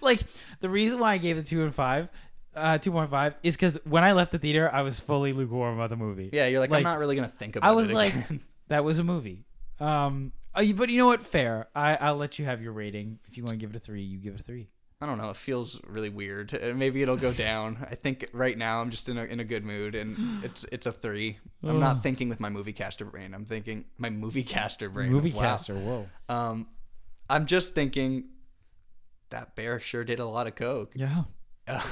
[0.00, 0.20] like
[0.60, 2.08] the reason why I gave it two and five,
[2.54, 5.76] uh, two point five, is because when I left the theater, I was fully lukewarm
[5.76, 6.30] about the movie.
[6.32, 7.70] Yeah, you're like, Like, I'm not really gonna think about it.
[7.70, 8.40] I was like, again.
[8.68, 9.44] that was a movie.
[9.80, 11.26] Um, uh, but you know what?
[11.26, 11.68] Fair.
[11.74, 13.18] I I'll let you have your rating.
[13.28, 14.68] If you want to give it a three, you give it a three.
[15.02, 15.30] I don't know.
[15.30, 16.54] It feels really weird.
[16.54, 17.84] Uh, Maybe it'll go down.
[17.90, 20.86] I think right now I'm just in a in a good mood, and it's it's
[20.86, 21.38] a three.
[21.64, 23.34] I'm not thinking with my movie caster brain.
[23.34, 25.10] I'm thinking my movie caster brain.
[25.10, 25.40] Movie Wow.
[25.40, 25.74] caster.
[25.74, 26.08] Whoa.
[26.28, 26.68] Um,
[27.28, 28.28] I'm just thinking
[29.30, 30.92] that bear sure did a lot of coke.
[30.94, 31.24] Yeah.
[31.66, 31.82] Uh,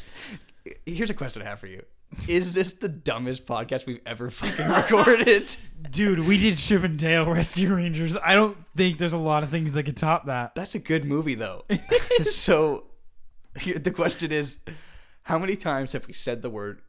[0.86, 1.82] here's a question I have for you:
[2.26, 5.50] Is this the dumbest podcast we've ever fucking recorded?
[5.90, 8.16] Dude, we did Chip and Dale Rescue Rangers.
[8.16, 10.54] I don't think there's a lot of things that could top that.
[10.54, 11.64] That's a good movie though.
[12.24, 12.84] so
[13.76, 14.58] the question is
[15.22, 16.82] how many times have we said the word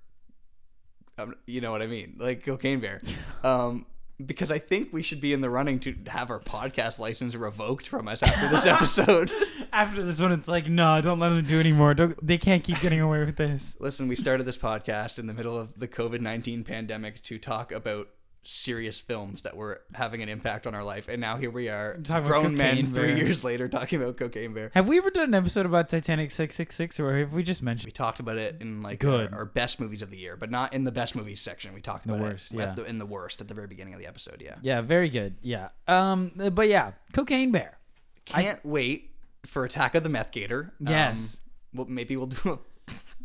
[1.18, 2.16] um, you know what I mean?
[2.18, 3.02] Like cocaine bear.
[3.44, 3.86] Um
[4.26, 7.88] because I think we should be in the running to have our podcast license revoked
[7.88, 9.32] from us after this episode.
[9.72, 11.94] After this one, it's like, no, don't let them do anymore.
[11.94, 13.78] Don't, they can't keep getting away with this.
[13.80, 17.72] Listen, we started this podcast in the middle of the COVID 19 pandemic to talk
[17.72, 18.10] about
[18.44, 21.08] serious films that were having an impact on our life.
[21.08, 23.18] And now here we are, grown men three Bear.
[23.18, 24.72] years later, talking about Cocaine Bear.
[24.74, 27.92] Have we ever done an episode about Titanic 666 or have we just mentioned We
[27.92, 29.32] talked about it in like Good.
[29.32, 31.74] Our, our best movies of the year, but not in the best movies section.
[31.74, 32.74] We talked about worst, it yeah.
[32.74, 34.42] the, in the worst at the very beginning of the episode.
[34.44, 34.56] Yeah.
[34.62, 35.36] Yeah, very good.
[35.42, 35.70] Yeah.
[35.88, 37.78] Um, but yeah, Cocaine Bear.
[38.26, 39.12] Can't wait
[39.46, 40.74] for Attack of the Meth Gator.
[40.80, 41.36] Yes.
[41.36, 42.60] Um, well, maybe we'll do a.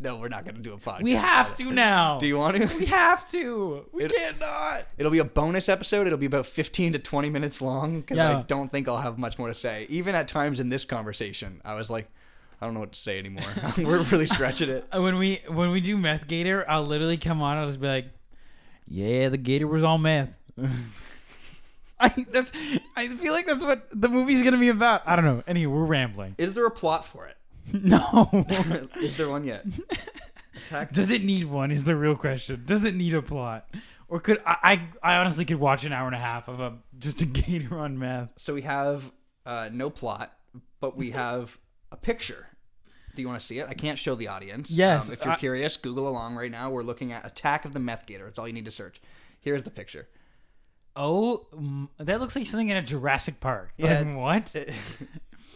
[0.01, 1.03] No, we're not going to do a podcast.
[1.03, 2.19] We have to now.
[2.19, 2.67] Do you want to?
[2.79, 3.87] We have to.
[3.93, 4.87] We It- can't not.
[4.99, 6.07] It'll be a bonus episode.
[6.07, 9.39] It'll be about 15 to 20 minutes long because I don't think I'll have much
[9.39, 9.87] more to say.
[9.89, 12.09] Even at times in this conversation, I was like,
[12.61, 13.45] I don't know what to say anymore.
[13.79, 14.87] We're really stretching it.
[14.93, 17.59] When we when we do Meth Gator, I'll literally come on.
[17.59, 18.07] I'll just be like,
[18.89, 20.35] "Yeah, the Gator was all meth."
[22.01, 22.53] I that's
[22.97, 25.03] I feel like that's what the movie's gonna be about.
[25.07, 25.43] I don't know.
[25.47, 26.35] Anyway, we're rambling.
[26.39, 27.37] Is there a plot for it?
[27.73, 28.29] No.
[29.01, 29.65] Is there one yet?
[30.67, 30.93] Attack.
[30.93, 31.71] Does it need one?
[31.71, 32.63] Is the real question.
[32.65, 33.69] Does it need a plot?
[34.09, 34.89] Or could I?
[35.03, 37.79] I, I honestly could watch an hour and a half of a just a gator
[37.79, 38.31] on meth.
[38.37, 39.11] So we have
[39.47, 40.33] uh, no plot,
[40.81, 41.57] but we have
[41.91, 42.47] a picture.
[43.17, 43.67] Do you want to see it?
[43.69, 44.71] I can't show the audience.
[44.71, 46.71] Yes, Um, if you're I- curious, Google along right now.
[46.71, 48.27] We're looking at Attack of the Meth Gator.
[48.27, 49.01] It's all you need to search.
[49.41, 50.09] Here's the picture.
[50.97, 53.73] Oh, mm, that looks like something in a Jurassic Park.
[53.77, 54.01] Yeah.
[54.01, 54.57] Like, what?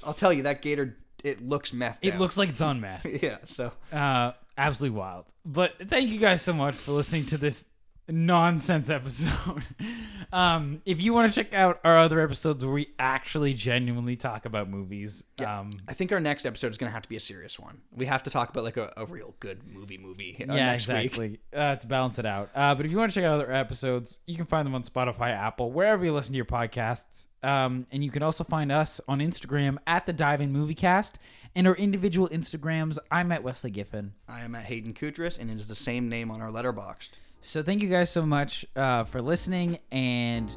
[0.04, 1.98] I'll tell you, that gator, it looks meth.
[2.02, 3.04] It looks like it's on meth.
[3.22, 5.26] Yeah, so Uh, absolutely wild.
[5.44, 7.64] But thank you guys so much for listening to this
[8.08, 9.62] nonsense episode.
[10.32, 14.46] um, if you want to check out our other episodes where we actually genuinely talk
[14.46, 17.20] about movies, um, I think our next episode is going to have to be a
[17.20, 17.80] serious one.
[17.92, 20.88] We have to talk about like a, a real good movie movie uh, yeah, next
[20.88, 20.96] week.
[21.04, 22.50] exactly, uh, to balance it out.
[22.54, 24.82] Uh, but if you want to check out other episodes, you can find them on
[24.82, 27.26] Spotify, Apple, wherever you listen to your podcasts.
[27.42, 31.18] Um, and you can also find us on Instagram at the Dive In Movie Cast
[31.54, 32.98] and our individual Instagrams.
[33.10, 34.12] I'm at Wesley Giffen.
[34.28, 37.10] I am at Hayden Kutris, and it is the same name on our letterboxd.
[37.40, 40.54] So thank you guys so much uh, for listening, and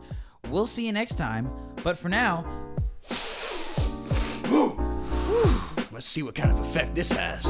[0.50, 1.50] we'll see you next time.
[1.84, 2.46] But for now,
[6.02, 7.46] Let's see what kind of effect this has.